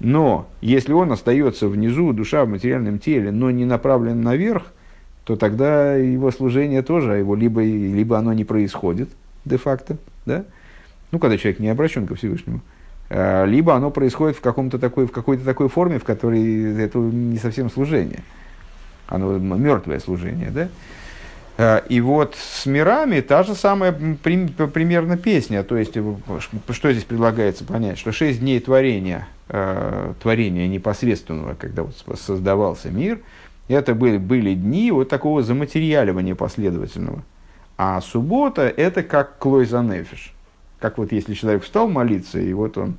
Но 0.00 0.48
если 0.60 0.92
он 0.92 1.12
остается 1.12 1.68
внизу, 1.68 2.12
душа 2.12 2.44
в 2.44 2.48
материальном 2.48 2.98
теле, 2.98 3.30
но 3.30 3.52
не 3.52 3.64
направлен 3.64 4.20
наверх, 4.20 4.64
то 5.24 5.36
тогда 5.36 5.94
его 5.94 6.32
служение 6.32 6.82
тоже, 6.82 7.12
его 7.12 7.36
либо, 7.36 7.62
либо 7.62 8.18
оно 8.18 8.32
не 8.32 8.44
происходит 8.44 9.08
де-факто, 9.44 9.98
да? 10.26 10.44
ну, 11.12 11.20
когда 11.20 11.38
человек 11.38 11.60
не 11.60 11.68
обращен 11.68 12.08
ко 12.08 12.16
Всевышнему, 12.16 12.62
Э, 12.62 12.81
либо 13.12 13.74
оно 13.74 13.90
происходит 13.90 14.36
в, 14.36 14.40
каком-то 14.40 14.78
такой, 14.78 15.06
в 15.06 15.12
какой-то 15.12 15.44
такой 15.44 15.68
форме, 15.68 15.98
в 15.98 16.04
которой 16.04 16.82
это 16.82 16.98
не 16.98 17.38
совсем 17.38 17.70
служение. 17.70 18.20
Оно 19.06 19.36
мертвое 19.38 20.00
служение, 20.00 20.50
да? 20.50 20.68
Э, 21.58 21.82
и 21.88 22.00
вот 22.00 22.34
с 22.36 22.64
мирами 22.66 23.20
та 23.20 23.42
же 23.42 23.54
самая 23.54 23.92
примерно 23.92 25.16
песня. 25.16 25.62
То 25.62 25.76
есть, 25.76 25.96
э, 25.96 26.14
что 26.70 26.92
здесь 26.92 27.04
предлагается 27.04 27.64
понять? 27.64 27.98
Что 27.98 28.12
шесть 28.12 28.40
дней 28.40 28.60
творения, 28.60 29.28
творения 30.22 30.66
непосредственного, 30.66 31.54
когда 31.54 31.82
вот 31.82 31.94
создавался 32.18 32.88
мир, 32.88 33.20
это 33.68 33.94
были, 33.94 34.16
были 34.16 34.54
дни 34.54 34.90
вот 34.90 35.10
такого 35.10 35.42
заматериаливания 35.42 36.34
последовательного. 36.34 37.22
А 37.76 38.00
суббота– 38.00 38.62
это 38.76 39.02
как 39.02 39.38
клойзанефиш. 39.38 40.32
Как 40.82 40.98
вот 40.98 41.12
если 41.12 41.34
человек 41.34 41.62
встал 41.62 41.88
молиться, 41.88 42.40
и 42.40 42.52
вот 42.52 42.76
он, 42.76 42.96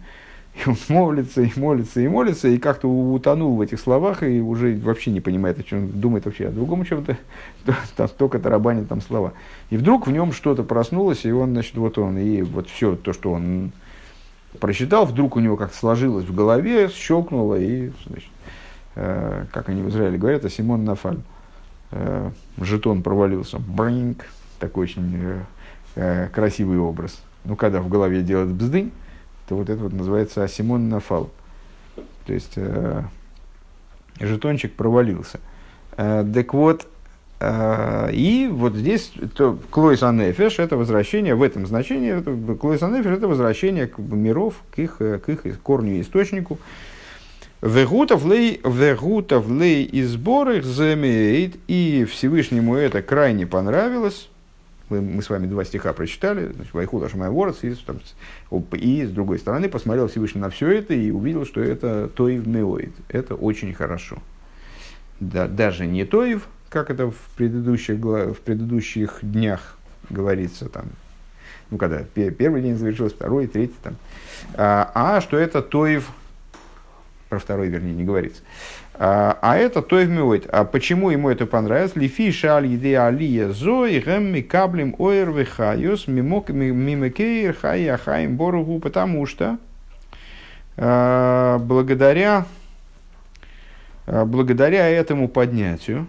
и 0.66 0.70
молится, 0.88 1.42
и 1.42 1.60
молится, 1.60 2.00
и 2.00 2.08
молится, 2.08 2.48
и 2.48 2.58
как-то 2.58 2.88
утонул 2.88 3.58
в 3.58 3.62
этих 3.62 3.78
словах, 3.78 4.24
и 4.24 4.40
уже 4.40 4.78
вообще 4.78 5.12
не 5.12 5.20
понимает, 5.20 5.60
о 5.60 5.64
чем 5.64 5.90
думает 6.00 6.24
вообще 6.24 6.48
о 6.48 6.52
другом 6.52 6.86
чем-то, 6.86 7.18
там 7.98 8.08
только 8.18 8.40
тарабанит 8.40 8.88
там 8.88 9.02
слова. 9.02 9.34
И 9.70 9.76
вдруг 9.76 10.08
в 10.08 10.12
нем 10.12 10.32
что-то 10.32 10.64
проснулось, 10.64 11.26
и 11.26 11.32
он, 11.34 11.52
значит, 11.52 11.76
вот 11.76 11.98
он, 11.98 12.18
и 12.18 12.42
вот 12.42 12.70
все 12.70 12.96
то, 12.96 13.12
что 13.12 13.34
он 13.34 13.74
прочитал, 14.62 15.06
вдруг 15.06 15.36
у 15.36 15.42
него 15.42 15.58
как-то 15.58 15.78
сложилось 15.78 16.24
в 16.24 16.34
голове, 16.34 16.88
щелкнуло, 16.88 17.56
и, 17.56 17.92
значит, 18.08 18.30
э, 18.96 19.44
как 19.52 19.68
они 19.68 19.82
в 19.82 19.90
Израиле 19.90 20.18
говорят, 20.18 20.46
а 20.46 20.50
Симон 20.50 20.86
Нафаль. 20.86 21.20
Э, 21.92 22.32
жетон 22.62 23.04
провалился. 23.04 23.60
Бринг. 23.60 24.24
Такой 24.60 24.84
очень 24.84 25.20
э, 25.22 25.44
э 25.96 26.30
красивый 26.30 26.78
образ 26.78 27.22
ну, 27.46 27.56
когда 27.56 27.82
в 27.82 27.90
голове 27.90 28.22
делает 28.22 28.50
бздынь, 28.50 28.92
то 29.48 29.56
вот 29.56 29.70
это 29.70 29.84
вот 29.84 29.94
называется 29.94 30.44
асимон 30.44 30.90
нафал. 30.90 31.30
То 32.26 32.34
есть 32.34 32.54
э, 32.56 33.04
жетончик 34.20 34.74
провалился. 34.74 35.40
Э, 35.98 36.26
так 36.34 36.54
вот, 36.54 36.88
э, 37.40 38.10
и 38.14 38.50
вот 38.52 38.76
здесь 38.76 39.12
то, 39.36 39.60
клойс 39.70 40.04
анефеш 40.04 40.60
это 40.60 40.78
возвращение, 40.78 41.36
в 41.36 41.44
этом 41.44 41.66
значении, 41.68 42.20
это, 42.20 42.56
клойс 42.56 42.82
анефеш 42.82 43.18
это 43.18 43.28
возвращение 43.28 43.88
к 43.88 43.98
миров, 43.98 44.56
к 44.74 44.80
их, 44.80 44.98
к 44.98 45.30
их 45.30 45.62
корню 45.62 45.96
и 45.96 46.02
источнику. 46.02 46.60
Вегутов 47.62 48.26
лей, 48.26 48.60
вегутов 48.64 49.50
лей 49.50 49.86
и 49.86 50.04
сборах 50.04 50.66
замеет, 50.66 51.56
и 51.68 52.06
Всевышнему 52.10 52.76
это 52.76 53.02
крайне 53.02 53.48
понравилось, 53.48 54.30
мы, 54.90 55.02
мы 55.02 55.22
с 55.22 55.30
вами 55.30 55.48
два 55.48 55.64
стиха 55.64 55.94
прочитали, 55.94 56.52
значит, 56.52 56.74
Вайхуда 56.74 57.10
Шамайворец, 57.10 57.64
и, 57.64 57.74
там, 57.76 58.00
и 58.74 59.06
с 59.06 59.12
другой 59.12 59.40
стороны 59.40 59.70
посмотрел 59.70 60.08
Всевышний 60.08 60.42
на 60.42 60.50
все 60.50 60.70
это 60.72 60.94
и 60.94 61.12
увидел, 61.12 61.46
что 61.46 61.62
это 61.62 62.10
Тоив 62.10 62.46
Меоид. 62.46 62.94
Это 63.10 63.36
очень 63.36 63.74
хорошо. 63.74 64.18
Да, 65.20 65.48
даже 65.48 65.86
не 65.86 66.06
Тоив, 66.06 66.48
как 66.70 66.90
это 66.90 67.12
в 67.12 67.18
предыдущих, 67.38 67.98
в 67.98 68.36
предыдущих 68.44 69.20
днях 69.22 69.78
говорится, 70.10 70.68
там, 70.68 70.86
ну, 71.70 71.78
когда 71.78 72.04
первый 72.04 72.62
день 72.62 72.76
завершился, 72.76 73.16
второй, 73.16 73.48
третий, 73.48 73.76
там, 73.82 73.96
а, 74.56 74.92
а 74.94 75.22
что 75.22 75.38
это 75.38 75.62
Тоив, 75.62 76.10
про 77.30 77.40
второй, 77.40 77.68
вернее, 77.70 77.94
не 77.94 78.04
говорится, 78.04 78.42
а, 78.96 79.40
а 79.42 79.58
это 79.58 79.82
той 79.82 80.06
вмивает. 80.06 80.48
А 80.52 80.66
почему 80.66 81.10
ему 81.10 81.30
это 81.30 81.46
понравилось? 81.46 81.96
Лифи 81.96 82.32
шаль 82.32 82.68
еде 82.68 83.00
алия 83.00 83.50
зои 83.50 84.00
гэм 84.00 84.44
каблем 84.44 84.96
оэр 85.00 85.32
вихайос 85.32 86.08
мимекейр 86.08 87.56
хай 87.60 87.88
ахаим 87.88 88.38
боругу. 88.38 88.80
Потому 88.80 89.26
что 89.26 89.58
а, 90.78 91.58
благодаря, 91.58 92.46
а, 94.06 94.26
благодаря 94.26 94.88
этому 94.88 95.28
поднятию 95.28 96.08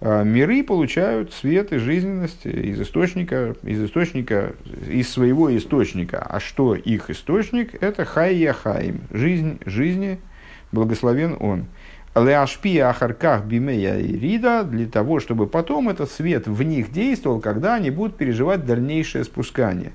миры 0.00 0.62
получают 0.62 1.32
свет 1.32 1.72
и 1.72 1.78
жизненность 1.78 2.44
из 2.44 2.78
источника, 2.78 3.56
из 3.62 3.82
источника, 3.82 4.52
из 4.86 5.10
своего 5.10 5.56
источника. 5.56 6.18
А 6.18 6.40
что 6.40 6.74
их 6.74 7.08
источник? 7.08 7.82
Это 7.82 8.04
хай 8.04 8.34
яхаим, 8.34 9.00
жизнь 9.10 9.58
жизни– 9.64 10.20
благословен 10.74 11.36
он. 11.40 11.66
Леашпи 12.14 12.78
ахарках 12.78 13.44
бимея 13.44 13.98
и 13.98 14.16
рида, 14.16 14.62
для 14.62 14.86
того, 14.86 15.18
чтобы 15.18 15.46
потом 15.46 15.88
этот 15.88 16.10
свет 16.10 16.46
в 16.46 16.62
них 16.62 16.92
действовал, 16.92 17.40
когда 17.40 17.74
они 17.74 17.90
будут 17.90 18.16
переживать 18.16 18.66
дальнейшее 18.66 19.24
спускание. 19.24 19.92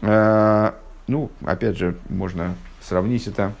А, 0.00 0.74
ну, 1.06 1.30
опять 1.44 1.76
же, 1.76 1.96
можно 2.08 2.54
сравнить 2.80 3.28
это, 3.28 3.52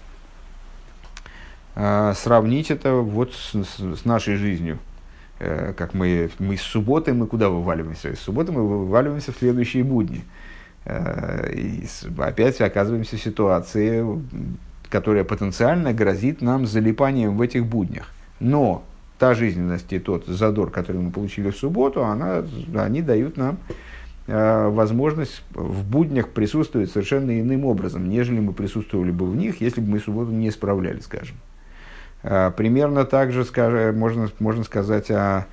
а, 1.76 2.14
сравнить 2.14 2.70
это 2.70 2.94
вот 2.94 3.32
с, 3.32 3.54
с, 3.54 4.04
нашей 4.04 4.36
жизнью. 4.36 4.78
Э, 5.38 5.72
как 5.76 5.94
мы, 5.94 6.30
мы 6.40 6.56
с 6.56 6.62
субботы 6.62 7.14
мы 7.14 7.28
куда 7.28 7.48
вываливаемся? 7.48 8.16
С 8.16 8.20
субботы 8.20 8.50
мы 8.50 8.66
вываливаемся 8.66 9.32
в 9.32 9.36
следующие 9.36 9.84
будни. 9.84 10.24
Э, 10.84 11.52
и 11.54 11.86
опять 12.18 12.60
оказываемся 12.60 13.16
в 13.16 13.20
ситуации 13.20 14.04
которая 14.90 15.24
потенциально 15.24 15.92
грозит 15.92 16.40
нам 16.40 16.66
залипанием 16.66 17.36
в 17.36 17.42
этих 17.42 17.66
буднях. 17.66 18.10
Но 18.40 18.84
та 19.18 19.34
жизненность 19.34 19.92
и 19.92 19.98
тот 19.98 20.26
задор, 20.26 20.70
который 20.70 21.00
мы 21.00 21.10
получили 21.10 21.50
в 21.50 21.56
субботу, 21.56 22.04
она, 22.04 22.44
они 22.74 23.02
дают 23.02 23.36
нам 23.36 23.58
э, 24.26 24.68
возможность 24.68 25.42
в 25.50 25.84
буднях 25.84 26.28
присутствовать 26.28 26.90
совершенно 26.90 27.38
иным 27.40 27.64
образом, 27.64 28.08
нежели 28.08 28.40
мы 28.40 28.52
присутствовали 28.52 29.10
бы 29.10 29.26
в 29.26 29.36
них, 29.36 29.60
если 29.60 29.80
бы 29.80 29.92
мы 29.92 30.00
субботу 30.00 30.30
не 30.30 30.50
справляли, 30.50 31.00
скажем. 31.00 31.36
Э, 32.22 32.52
примерно 32.56 33.04
так 33.04 33.32
же 33.32 33.44
скажем, 33.44 33.98
можно, 33.98 34.30
можно 34.38 34.64
сказать 34.64 35.10
о 35.10 35.46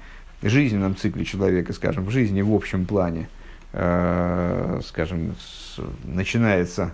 жизненном 0.44 0.96
цикле 0.96 1.26
человека, 1.26 1.74
скажем, 1.74 2.06
в 2.06 2.12
жизни 2.12 2.42
в 2.42 2.54
общем 2.54 2.86
плане. 2.86 3.28
Э, 3.74 4.80
скажем, 4.86 5.36
с, 5.40 5.82
начинается 6.06 6.92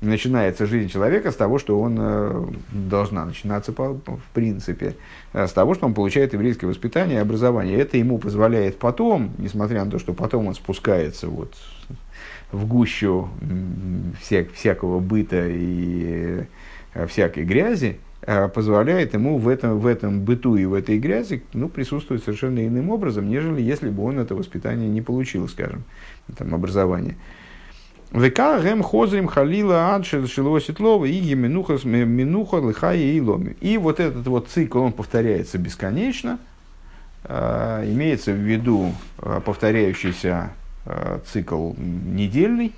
начинается 0.00 0.66
жизнь 0.66 0.88
человека 0.88 1.32
с 1.32 1.36
того, 1.36 1.58
что 1.58 1.80
он 1.80 1.96
э, 1.98 2.44
должна 2.72 3.24
начинаться 3.24 3.72
по, 3.72 3.94
в 3.94 4.22
принципе, 4.32 4.94
э, 5.32 5.46
с 5.46 5.52
того, 5.52 5.74
что 5.74 5.86
он 5.86 5.94
получает 5.94 6.34
еврейское 6.34 6.66
воспитание 6.66 7.18
и 7.18 7.20
образование. 7.20 7.78
Это 7.78 7.96
ему 7.98 8.18
позволяет 8.18 8.78
потом, 8.78 9.32
несмотря 9.38 9.84
на 9.84 9.90
то, 9.90 9.98
что 9.98 10.12
потом 10.14 10.46
он 10.46 10.54
спускается 10.54 11.28
вот 11.28 11.54
в 12.52 12.66
гущу 12.66 13.28
всяк, 14.20 14.52
всякого 14.52 15.00
быта 15.00 15.48
и 15.48 16.44
э, 16.94 17.06
всякой 17.06 17.44
грязи, 17.44 17.98
позволяет 18.52 19.14
ему 19.14 19.38
в 19.38 19.48
этом, 19.48 19.78
в 19.78 19.86
этом 19.86 20.20
быту 20.20 20.56
и 20.56 20.64
в 20.66 20.74
этой 20.74 20.98
грязи 20.98 21.42
ну, 21.54 21.68
присутствовать 21.68 22.24
совершенно 22.24 22.66
иным 22.66 22.90
образом, 22.90 23.30
нежели 23.30 23.62
если 23.62 23.88
бы 23.88 24.04
он 24.04 24.18
это 24.18 24.34
воспитание 24.34 24.88
не 24.88 25.00
получил, 25.00 25.48
скажем, 25.48 25.84
там, 26.36 26.54
образование. 26.54 27.16
ВК 28.10 28.62
гэм 28.62 28.82
хозрим 28.82 29.26
халила 29.26 29.94
ад 29.94 30.06
шило 30.06 30.60
сетлова 30.60 31.04
и 31.04 31.34
минуха 31.34 31.78
минуха 31.84 32.54
лыхая 32.56 32.96
и 32.96 33.20
ломи. 33.20 33.56
И 33.60 33.76
вот 33.76 34.00
этот 34.00 34.26
вот 34.26 34.48
цикл, 34.48 34.80
он 34.80 34.92
повторяется 34.92 35.58
бесконечно. 35.58 36.38
Э, 37.24 37.84
имеется 37.86 38.32
в 38.32 38.36
виду 38.36 38.94
э, 39.18 39.40
повторяющийся 39.44 40.50
э, 40.86 41.20
цикл 41.26 41.74
недельный. 41.76 42.74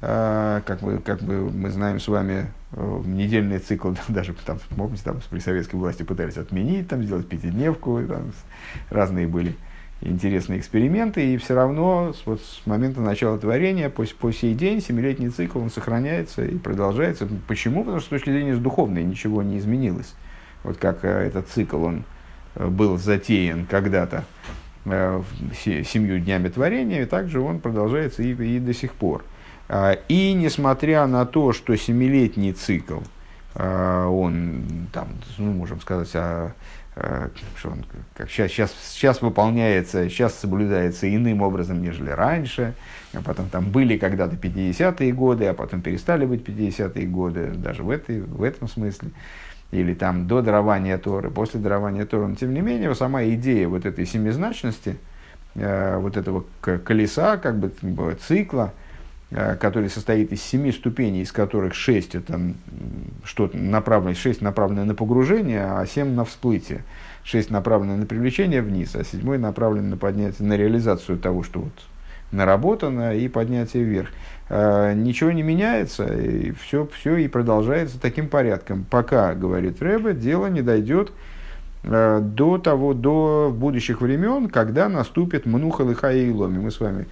Как, 0.00 0.82
мы, 0.82 0.98
как 0.98 1.20
бы 1.22 1.48
мы 1.48 1.70
знаем 1.70 2.00
с 2.00 2.08
вами, 2.08 2.48
недельный 3.04 3.60
цикл, 3.60 3.92
даже 4.08 4.34
там, 4.44 4.58
помните, 4.76 5.02
там 5.04 5.20
при 5.30 5.38
советской 5.38 5.76
власти 5.76 6.02
пытались 6.02 6.38
отменить, 6.38 6.88
там, 6.88 7.04
сделать 7.04 7.28
пятидневку, 7.28 8.02
там, 8.08 8.32
разные 8.90 9.28
были 9.28 9.54
интересные 10.02 10.58
эксперименты, 10.58 11.34
и 11.34 11.36
все 11.36 11.54
равно 11.54 12.12
вот, 12.26 12.40
с 12.40 12.66
момента 12.66 13.00
начала 13.00 13.38
творения 13.38 13.88
по, 13.88 14.04
по 14.18 14.32
сей 14.32 14.54
день 14.54 14.80
семилетний 14.80 15.30
цикл 15.30 15.60
он 15.60 15.70
сохраняется 15.70 16.44
и 16.44 16.56
продолжается. 16.58 17.28
Почему? 17.46 17.80
Потому 17.80 18.00
что 18.00 18.08
с 18.08 18.10
точки 18.10 18.30
зрения 18.30 18.54
духовной 18.56 19.04
ничего 19.04 19.42
не 19.42 19.58
изменилось. 19.58 20.14
Вот 20.64 20.76
как 20.76 21.04
э, 21.04 21.08
этот 21.08 21.48
цикл 21.48 21.82
он 21.84 22.04
э, 22.54 22.66
был 22.66 22.98
затеян 22.98 23.66
когда-то 23.66 24.24
э, 24.84 25.22
семью 25.64 26.18
днями 26.18 26.48
творения, 26.48 27.02
и 27.02 27.06
также 27.06 27.40
он 27.40 27.60
продолжается 27.60 28.22
и, 28.22 28.32
и 28.32 28.58
до 28.58 28.74
сих 28.74 28.92
пор. 28.92 29.24
А, 29.68 29.92
и 30.08 30.32
несмотря 30.34 31.06
на 31.06 31.24
то, 31.24 31.52
что 31.52 31.76
семилетний 31.76 32.52
цикл, 32.52 33.00
он, 33.54 34.88
там, 34.94 35.08
ну, 35.36 35.52
можем 35.52 35.78
сказать, 35.82 36.10
а, 36.14 36.52
что 36.94 37.70
он, 37.70 37.84
как 38.14 38.28
сейчас, 38.28 38.50
сейчас, 38.50 38.74
сейчас 38.90 39.22
выполняется, 39.22 40.08
сейчас 40.10 40.38
соблюдается 40.38 41.14
иным 41.14 41.40
образом, 41.40 41.82
нежели 41.82 42.10
раньше. 42.10 42.74
А 43.14 43.22
потом 43.22 43.48
там 43.48 43.70
были 43.70 43.96
когда-то 43.96 44.36
50-е 44.36 45.12
годы, 45.12 45.46
а 45.46 45.54
потом 45.54 45.80
перестали 45.80 46.26
быть 46.26 46.46
50-е 46.46 47.06
годы, 47.06 47.52
даже 47.54 47.82
в, 47.82 47.90
этой, 47.90 48.20
в 48.20 48.42
этом 48.42 48.68
смысле. 48.68 49.10
Или 49.70 49.94
там 49.94 50.26
до 50.26 50.42
дарования 50.42 50.98
Торы, 50.98 51.30
после 51.30 51.60
дарования 51.60 52.04
Торы. 52.04 52.28
Но 52.28 52.34
тем 52.34 52.52
не 52.52 52.60
менее, 52.60 52.94
сама 52.94 53.24
идея 53.24 53.68
вот 53.68 53.86
этой 53.86 54.04
семизначности, 54.04 54.98
э, 55.54 55.96
вот 55.96 56.18
этого 56.18 56.44
колеса, 56.60 57.38
как 57.38 57.58
бы 57.58 57.72
цикла, 58.26 58.72
Э, 58.72 58.72
который 59.60 59.88
состоит 59.88 60.32
из 60.32 60.42
семи 60.42 60.72
ступеней, 60.72 61.22
из 61.22 61.32
которых 61.32 61.74
шесть 61.74 62.14
это 62.14 62.40
что-то 63.24 63.56
направлено, 63.56 64.14
шесть 64.14 64.42
направлено 64.42 64.84
на 64.84 64.94
погружение, 64.94 65.64
а 65.64 65.86
семь 65.86 66.14
на 66.14 66.24
всплытие. 66.24 66.84
Шесть 67.24 67.50
направлено 67.50 67.96
на 67.96 68.06
привлечение 68.06 68.62
вниз, 68.62 68.96
а 68.96 69.04
седьмой 69.04 69.38
направлен 69.38 69.90
на 69.90 69.96
поднятие, 69.96 70.46
на 70.46 70.56
реализацию 70.56 71.18
того, 71.18 71.42
что 71.42 71.60
вот 71.60 71.72
наработано, 72.32 73.14
и 73.14 73.28
поднятие 73.28 73.84
вверх. 73.84 74.08
Э, 74.48 74.92
ничего 74.94 75.30
не 75.30 75.42
меняется, 75.42 76.04
и 76.04 76.50
все, 76.52 76.88
все 76.92 77.16
и 77.16 77.28
продолжается 77.28 78.00
таким 78.00 78.28
порядком, 78.28 78.84
пока, 78.88 79.34
говорит 79.34 79.80
Рэбе, 79.80 80.14
дело 80.14 80.46
не 80.46 80.62
дойдет 80.62 81.12
э, 81.84 82.20
до 82.22 82.58
того, 82.58 82.94
до 82.94 83.54
будущих 83.54 84.00
времен, 84.00 84.48
когда 84.48 84.88
наступит 84.88 85.46
Мнуха 85.46 85.82
Лыха 85.82 86.12
и 86.12 86.28
Иломи. 86.28 86.58
Мы 86.58 86.70
с 86.70 86.80
вами 86.80 87.06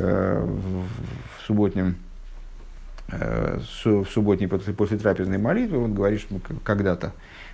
в 0.00 1.46
субботнем 1.46 1.96
э, 3.08 3.58
в 3.58 4.06
субботней 4.06 4.48
после, 4.48 4.72
после 4.72 4.98
трапезной 4.98 5.38
молитвы, 5.38 5.78
он 5.78 5.94
говорит, 5.94 6.20
что 6.20 6.40
когда-то 6.64 7.12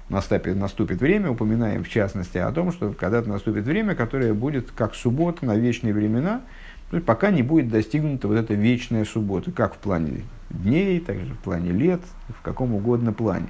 наступит, 0.08 0.56
наступит 0.56 1.00
время, 1.00 1.30
упоминаем 1.30 1.84
в 1.84 1.88
частности 1.88 2.38
о 2.38 2.50
том, 2.52 2.72
что 2.72 2.92
когда-то 2.92 3.28
наступит 3.28 3.64
время, 3.64 3.94
которое 3.94 4.34
будет 4.34 4.70
как 4.70 4.94
суббота 4.94 5.44
на 5.44 5.56
вечные 5.56 5.94
времена, 5.94 6.42
то 6.90 6.96
есть 6.96 7.06
пока 7.06 7.30
не 7.30 7.42
будет 7.42 7.68
достигнута 7.68 8.28
вот 8.28 8.36
эта 8.36 8.54
вечная 8.54 9.04
суббота, 9.04 9.50
как 9.50 9.74
в 9.74 9.78
плане 9.78 10.22
дней, 10.50 11.00
так 11.00 11.16
же 11.18 11.32
в 11.32 11.38
плане 11.38 11.72
лет, 11.72 12.02
в 12.28 12.42
каком 12.42 12.74
угодно 12.74 13.12
плане. 13.12 13.48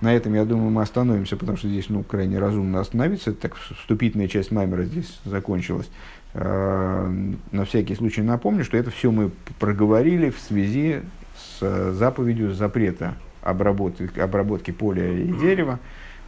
На 0.00 0.12
этом, 0.12 0.34
я 0.34 0.44
думаю, 0.44 0.70
мы 0.70 0.82
остановимся, 0.82 1.36
потому 1.36 1.56
что 1.56 1.68
здесь 1.68 1.88
ну, 1.88 2.02
крайне 2.02 2.38
разумно 2.38 2.80
остановиться. 2.80 3.32
Так 3.32 3.54
вступительная 3.54 4.26
часть 4.26 4.50
Маймера 4.50 4.82
здесь 4.82 5.20
закончилась. 5.24 5.88
Э, 6.34 7.32
на 7.50 7.64
всякий 7.64 7.94
случай 7.94 8.22
напомню, 8.22 8.64
что 8.64 8.76
это 8.76 8.90
все 8.90 9.10
мы 9.10 9.30
проговорили 9.58 10.30
в 10.30 10.38
связи 10.38 11.00
с 11.36 11.92
заповедью 11.92 12.54
запрета 12.54 13.14
обработки, 13.42 14.10
обработки 14.18 14.70
поля 14.70 15.12
и 15.12 15.26
дерева 15.32 15.78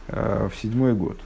э, 0.07 0.49
в 0.51 0.55
седьмой 0.57 0.93
год. 0.93 1.17